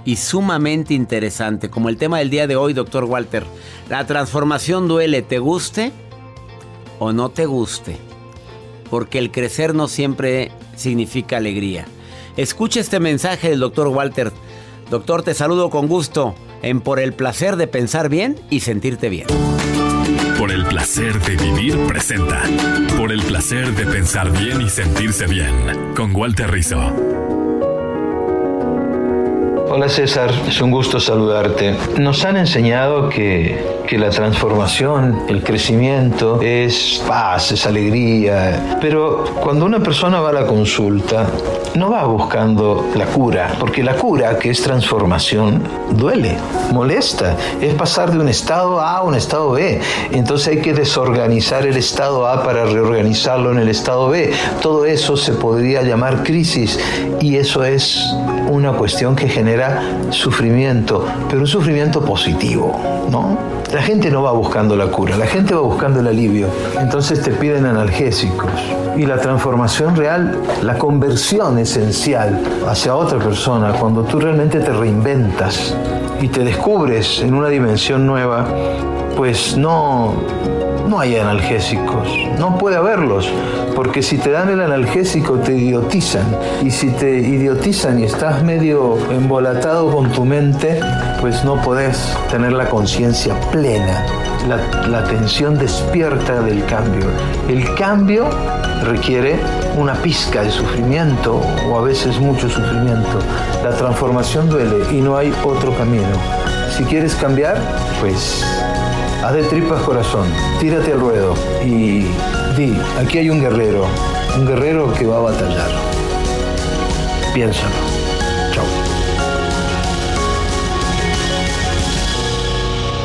y 0.04 0.16
sumamente 0.16 0.92
interesante. 0.92 1.70
Como 1.70 1.88
el 1.88 1.98
tema 1.98 2.18
del 2.18 2.30
día 2.30 2.48
de 2.48 2.56
hoy, 2.56 2.72
doctor 2.72 3.04
Walter. 3.04 3.44
La 3.88 4.04
transformación 4.08 4.88
duele, 4.88 5.22
¿te 5.22 5.38
guste 5.38 5.92
o 6.98 7.12
no 7.12 7.28
te 7.28 7.46
guste? 7.46 7.96
Porque 8.90 9.18
el 9.18 9.30
crecer 9.30 9.72
no 9.72 9.86
siempre 9.86 10.50
significa 10.76 11.38
alegría. 11.38 11.86
Escucha 12.36 12.80
este 12.80 13.00
mensaje 13.00 13.50
del 13.50 13.60
doctor 13.60 13.88
Walter. 13.88 14.32
Doctor, 14.90 15.22
te 15.22 15.34
saludo 15.34 15.70
con 15.70 15.88
gusto 15.88 16.34
en 16.62 16.80
Por 16.80 17.00
el 17.00 17.12
placer 17.12 17.56
de 17.56 17.66
pensar 17.66 18.08
bien 18.08 18.36
y 18.50 18.60
sentirte 18.60 19.08
bien. 19.08 19.26
Por 20.38 20.52
el 20.52 20.64
placer 20.66 21.18
de 21.20 21.36
vivir 21.36 21.78
presenta. 21.86 22.42
Por 22.96 23.10
el 23.10 23.22
placer 23.22 23.74
de 23.74 23.86
pensar 23.86 24.30
bien 24.30 24.60
y 24.60 24.68
sentirse 24.68 25.26
bien. 25.26 25.94
Con 25.94 26.14
Walter 26.14 26.50
Rizzo. 26.50 27.15
Hola 29.76 29.90
César, 29.90 30.30
es 30.48 30.58
un 30.62 30.70
gusto 30.70 30.98
saludarte. 30.98 31.76
Nos 31.98 32.24
han 32.24 32.38
enseñado 32.38 33.10
que, 33.10 33.62
que 33.86 33.98
la 33.98 34.08
transformación, 34.08 35.24
el 35.28 35.44
crecimiento 35.44 36.40
es 36.40 37.02
paz, 37.06 37.52
es 37.52 37.66
alegría, 37.66 38.78
pero 38.80 39.26
cuando 39.42 39.66
una 39.66 39.80
persona 39.80 40.18
va 40.18 40.30
a 40.30 40.32
la 40.32 40.46
consulta, 40.46 41.26
no 41.74 41.90
va 41.90 42.04
buscando 42.04 42.88
la 42.94 43.04
cura, 43.04 43.54
porque 43.60 43.82
la 43.82 43.96
cura, 43.96 44.38
que 44.38 44.48
es 44.48 44.62
transformación, 44.62 45.62
duele, 45.90 46.38
molesta, 46.72 47.36
es 47.60 47.74
pasar 47.74 48.12
de 48.12 48.18
un 48.18 48.30
estado 48.30 48.80
A 48.80 48.96
a 48.96 49.02
un 49.02 49.14
estado 49.14 49.50
B. 49.52 49.78
Entonces 50.10 50.48
hay 50.48 50.62
que 50.62 50.72
desorganizar 50.72 51.66
el 51.66 51.76
estado 51.76 52.26
A 52.26 52.42
para 52.42 52.64
reorganizarlo 52.64 53.52
en 53.52 53.58
el 53.58 53.68
estado 53.68 54.08
B. 54.08 54.32
Todo 54.62 54.86
eso 54.86 55.18
se 55.18 55.32
podría 55.32 55.82
llamar 55.82 56.22
crisis 56.22 56.80
y 57.20 57.36
eso 57.36 57.62
es 57.62 58.02
una 58.48 58.72
cuestión 58.72 59.14
que 59.14 59.28
genera 59.28 59.65
sufrimiento, 60.10 61.04
pero 61.28 61.40
un 61.40 61.46
sufrimiento 61.46 62.00
positivo, 62.00 62.78
¿no? 63.10 63.38
La 63.72 63.82
gente 63.82 64.10
no 64.10 64.22
va 64.22 64.32
buscando 64.32 64.76
la 64.76 64.86
cura, 64.86 65.16
la 65.16 65.26
gente 65.26 65.54
va 65.54 65.60
buscando 65.60 66.00
el 66.00 66.06
alivio. 66.06 66.48
Entonces 66.80 67.20
te 67.22 67.32
piden 67.32 67.66
analgésicos. 67.66 68.50
Y 68.96 69.04
la 69.04 69.18
transformación 69.18 69.96
real, 69.96 70.40
la 70.62 70.78
conversión 70.78 71.58
esencial 71.58 72.40
hacia 72.66 72.94
otra 72.94 73.18
persona, 73.18 73.72
cuando 73.72 74.04
tú 74.04 74.20
realmente 74.20 74.60
te 74.60 74.72
reinventas 74.72 75.74
y 76.20 76.28
te 76.28 76.44
descubres 76.44 77.20
en 77.20 77.34
una 77.34 77.48
dimensión 77.48 78.06
nueva, 78.06 78.46
pues 79.16 79.56
no, 79.56 80.14
no 80.88 81.00
hay 81.00 81.16
analgésicos, 81.16 82.08
no 82.38 82.58
puede 82.58 82.76
haberlos, 82.76 83.28
porque 83.74 84.02
si 84.02 84.18
te 84.18 84.30
dan 84.30 84.50
el 84.50 84.60
analgésico 84.60 85.34
te 85.34 85.56
idiotizan, 85.56 86.26
y 86.62 86.70
si 86.70 86.90
te 86.90 87.18
idiotizan 87.18 87.98
y 88.00 88.04
estás 88.04 88.42
medio 88.42 88.96
embolatado 89.10 89.90
con 89.90 90.10
tu 90.12 90.24
mente, 90.24 90.80
pues 91.20 91.44
no 91.44 91.60
podés 91.62 92.16
tener 92.30 92.52
la 92.52 92.68
conciencia 92.68 93.34
plena, 93.50 94.06
la, 94.48 94.86
la 94.88 94.98
atención 94.98 95.58
despierta 95.58 96.40
del 96.40 96.64
cambio. 96.66 97.06
El 97.48 97.74
cambio 97.74 98.26
requiere 98.84 99.36
una 99.76 99.94
pizca 99.94 100.42
de 100.42 100.50
sufrimiento 100.50 101.40
o 101.70 101.78
a 101.78 101.82
veces 101.82 102.18
mucho 102.18 102.48
sufrimiento. 102.48 103.18
La 103.62 103.70
transformación 103.70 104.48
duele 104.48 104.76
y 104.92 105.00
no 105.00 105.16
hay 105.16 105.32
otro 105.44 105.76
camino. 105.76 106.06
Si 106.76 106.84
quieres 106.84 107.14
cambiar, 107.14 107.58
pues 108.00 108.44
haz 109.24 109.34
de 109.34 109.42
tripas 109.44 109.82
corazón, 109.82 110.28
tírate 110.60 110.92
al 110.92 111.00
ruedo 111.00 111.34
y 111.64 112.06
di, 112.56 112.76
aquí 112.98 113.18
hay 113.18 113.30
un 113.30 113.40
guerrero, 113.40 113.86
un 114.36 114.46
guerrero 114.46 114.92
que 114.94 115.06
va 115.06 115.16
a 115.16 115.20
batallar. 115.20 115.70
Piénsalo. 117.34 117.74
Chao. 118.52 118.64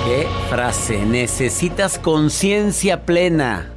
¿Qué 0.05 0.27
frase? 0.49 1.05
Necesitas 1.05 1.99
conciencia 1.99 3.05
plena. 3.05 3.73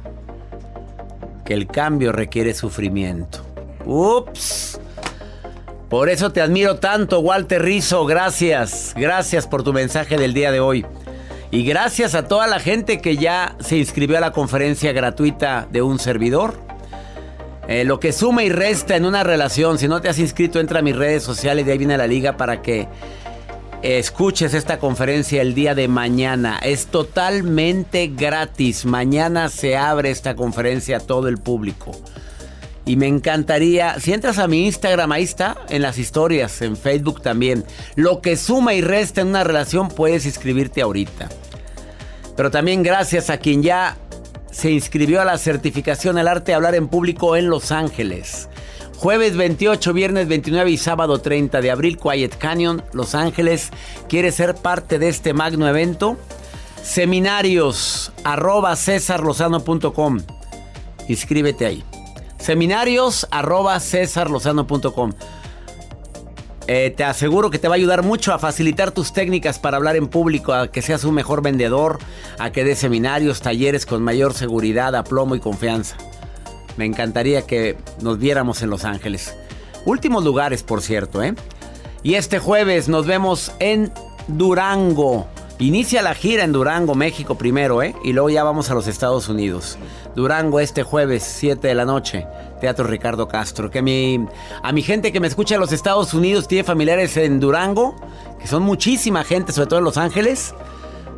Que 1.43 1.53
el 1.53 1.67
cambio 1.67 2.11
requiere 2.11 2.53
sufrimiento. 2.53 3.39
Ups. 3.85 4.79
Por 5.89 6.09
eso 6.09 6.31
te 6.31 6.41
admiro 6.41 6.77
tanto, 6.77 7.19
Walter 7.19 7.61
Rizzo. 7.61 8.05
Gracias. 8.05 8.93
Gracias 8.95 9.45
por 9.47 9.63
tu 9.63 9.73
mensaje 9.73 10.17
del 10.17 10.33
día 10.33 10.51
de 10.51 10.59
hoy. 10.59 10.85
Y 11.51 11.63
gracias 11.63 12.15
a 12.15 12.27
toda 12.27 12.47
la 12.47 12.59
gente 12.59 12.99
que 12.99 13.17
ya 13.17 13.55
se 13.59 13.77
inscribió 13.77 14.17
a 14.17 14.21
la 14.21 14.31
conferencia 14.31 14.91
gratuita 14.91 15.67
de 15.71 15.81
un 15.81 15.99
servidor. 15.99 16.59
Eh, 17.67 17.83
lo 17.83 17.99
que 17.99 18.11
suma 18.11 18.43
y 18.43 18.49
resta 18.49 18.95
en 18.95 19.05
una 19.05 19.23
relación. 19.23 19.77
Si 19.77 19.87
no 19.87 20.01
te 20.01 20.09
has 20.09 20.19
inscrito, 20.19 20.59
entra 20.59 20.79
a 20.79 20.81
mis 20.81 20.95
redes 20.95 21.23
sociales. 21.23 21.65
De 21.65 21.71
ahí 21.71 21.77
viene 21.77 21.97
la 21.97 22.07
liga 22.07 22.37
para 22.37 22.61
que 22.61 22.87
escuches 23.81 24.53
esta 24.53 24.79
conferencia 24.79 25.41
el 25.41 25.53
día 25.53 25.75
de 25.75 25.87
mañana. 25.87 26.59
Es 26.61 26.87
totalmente 26.87 28.07
gratis. 28.07 28.85
Mañana 28.85 29.49
se 29.49 29.77
abre 29.77 30.11
esta 30.11 30.35
conferencia 30.35 30.97
a 30.97 30.99
todo 30.99 31.27
el 31.27 31.37
público. 31.37 31.91
Y 32.85 32.97
me 32.97 33.07
encantaría, 33.07 33.99
si 33.99 34.13
entras 34.13 34.37
a 34.37 34.47
mi 34.47 34.65
Instagram, 34.65 35.11
ahí 35.11 35.23
está, 35.23 35.57
en 35.69 35.81
las 35.81 35.97
historias, 35.97 36.61
en 36.61 36.77
Facebook 36.77 37.21
también. 37.21 37.65
Lo 37.95 38.21
que 38.21 38.37
suma 38.37 38.75
y 38.75 38.81
resta 38.81 39.21
en 39.21 39.29
una 39.29 39.43
relación, 39.43 39.89
puedes 39.89 40.25
inscribirte 40.25 40.81
ahorita. 40.81 41.29
Pero 42.37 42.51
también 42.51 42.83
gracias 42.83 43.29
a 43.29 43.37
quien 43.37 43.63
ya 43.63 43.97
se 44.51 44.71
inscribió 44.71 45.21
a 45.21 45.25
la 45.25 45.37
certificación 45.37 46.17
El 46.17 46.27
arte 46.27 46.51
de 46.51 46.55
hablar 46.55 46.75
en 46.75 46.87
público 46.87 47.35
en 47.35 47.49
Los 47.49 47.71
Ángeles. 47.71 48.49
Jueves 48.97 49.35
28, 49.35 49.93
viernes 49.93 50.27
29 50.27 50.71
y 50.71 50.77
sábado 50.77 51.19
30 51.19 51.61
de 51.61 51.71
abril, 51.71 51.97
Quiet 51.97 52.37
Canyon, 52.37 52.83
Los 52.93 53.15
Ángeles. 53.15 53.71
¿Quieres 54.07 54.35
ser 54.35 54.55
parte 54.55 54.99
de 54.99 55.09
este 55.09 55.33
magno 55.33 55.67
evento? 55.67 56.17
Seminarios 56.81 58.13
arroba 58.23 58.75
cesarlozano.com. 58.75 60.19
Inscríbete 61.07 61.65
ahí. 61.65 61.83
Seminarios 62.37 63.27
arroba 63.31 63.79
cesarlozano.com. 63.79 65.13
Eh, 66.67 66.93
te 66.95 67.03
aseguro 67.03 67.51
que 67.51 67.59
te 67.59 67.67
va 67.67 67.75
a 67.75 67.77
ayudar 67.77 68.01
mucho 68.01 68.33
a 68.33 68.39
facilitar 68.39 68.91
tus 68.91 69.13
técnicas 69.13 69.59
para 69.59 69.77
hablar 69.77 69.95
en 69.95 70.07
público, 70.07 70.51
a 70.51 70.71
que 70.71 70.81
seas 70.81 71.03
un 71.03 71.13
mejor 71.13 71.43
vendedor, 71.43 71.99
a 72.39 72.51
que 72.51 72.63
des 72.63 72.79
seminarios, 72.79 73.41
talleres 73.41 73.85
con 73.85 74.01
mayor 74.01 74.33
seguridad, 74.33 74.95
aplomo 74.95 75.35
y 75.35 75.39
confianza. 75.39 75.95
Me 76.77 76.85
encantaría 76.85 77.43
que 77.43 77.77
nos 78.01 78.17
viéramos 78.17 78.63
en 78.63 78.71
Los 78.71 78.83
Ángeles. 78.83 79.35
Últimos 79.85 80.23
lugares, 80.23 80.63
por 80.63 80.81
cierto, 80.81 81.21
¿eh? 81.21 81.35
Y 82.01 82.15
este 82.15 82.39
jueves 82.39 82.89
nos 82.89 83.05
vemos 83.05 83.51
en 83.59 83.91
Durango. 84.27 85.27
Inicia 85.57 86.01
la 86.01 86.13
gira 86.13 86.43
en 86.43 86.51
Durango, 86.51 86.95
México 86.95 87.35
primero, 87.35 87.81
¿eh? 87.81 87.95
Y 88.03 88.11
luego 88.11 88.29
ya 88.29 88.43
vamos 88.43 88.69
a 88.69 88.73
los 88.73 88.87
Estados 88.87 89.29
Unidos. 89.29 89.77
Durango 90.13 90.59
este 90.59 90.83
jueves, 90.83 91.23
7 91.23 91.65
de 91.65 91.75
la 91.75 91.85
noche. 91.85 92.27
Teatro 92.59 92.85
Ricardo 92.85 93.29
Castro. 93.29 93.71
Que 93.71 93.79
a 93.79 94.71
mi 94.73 94.81
gente 94.81 95.13
que 95.13 95.21
me 95.21 95.27
escucha 95.27 95.55
en 95.55 95.61
los 95.61 95.71
Estados 95.71 96.13
Unidos 96.13 96.49
tiene 96.49 96.65
familiares 96.65 97.15
en 97.15 97.39
Durango, 97.39 97.95
que 98.37 98.47
son 98.47 98.63
muchísima 98.63 99.23
gente, 99.23 99.53
sobre 99.53 99.67
todo 99.67 99.79
en 99.79 99.85
Los 99.85 99.95
Ángeles. 99.95 100.53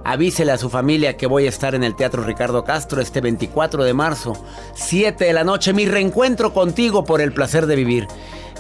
Avísele 0.04 0.52
a 0.52 0.60
su 0.60 0.70
familia 0.70 1.18
que 1.18 1.26
voy 1.26 1.48
a 1.48 1.50
estar 1.50 1.74
en 1.74 1.84
el 1.84 1.96
Teatro 1.96 2.24
Ricardo 2.24 2.64
Castro 2.64 3.02
este 3.02 3.22
24 3.22 3.84
de 3.84 3.94
marzo, 3.96 4.34
7 4.76 5.26
de 5.26 5.34
la 5.34 5.46
noche. 5.46 5.74
Mi 5.74 5.88
reencuentro 5.88 6.54
contigo 6.54 7.04
por 7.06 7.22
el 7.22 7.34
placer 7.34 7.66
de 7.66 7.76
vivir. 7.76 8.08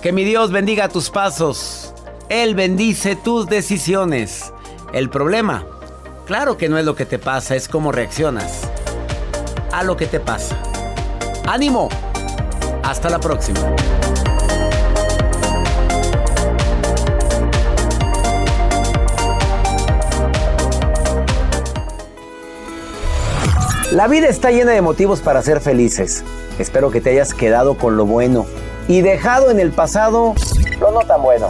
Que 0.01 0.11
mi 0.11 0.23
Dios 0.23 0.51
bendiga 0.51 0.89
tus 0.89 1.11
pasos. 1.11 1.93
Él 2.29 2.55
bendice 2.55 3.15
tus 3.15 3.45
decisiones. 3.45 4.51
El 4.93 5.09
problema, 5.09 5.65
claro 6.25 6.57
que 6.57 6.69
no 6.69 6.77
es 6.77 6.85
lo 6.85 6.95
que 6.95 7.05
te 7.05 7.19
pasa, 7.19 7.55
es 7.55 7.67
cómo 7.67 7.91
reaccionas 7.91 8.61
a 9.73 9.83
lo 9.83 9.97
que 9.97 10.07
te 10.07 10.21
pasa. 10.21 10.57
¡Ánimo! 11.45 11.89
Hasta 12.83 13.09
la 13.09 13.19
próxima. 13.19 13.59
La 23.91 24.07
vida 24.07 24.27
está 24.27 24.51
llena 24.51 24.71
de 24.71 24.81
motivos 24.81 25.19
para 25.19 25.41
ser 25.41 25.59
felices. 25.59 26.23
Espero 26.59 26.91
que 26.91 27.01
te 27.01 27.09
hayas 27.09 27.33
quedado 27.33 27.77
con 27.77 27.97
lo 27.97 28.05
bueno 28.05 28.45
y 28.87 29.01
dejado 29.01 29.51
en 29.51 29.59
el 29.59 29.71
pasado 29.71 30.33
lo 30.79 30.91
no 30.91 31.01
tan 31.01 31.21
bueno. 31.21 31.49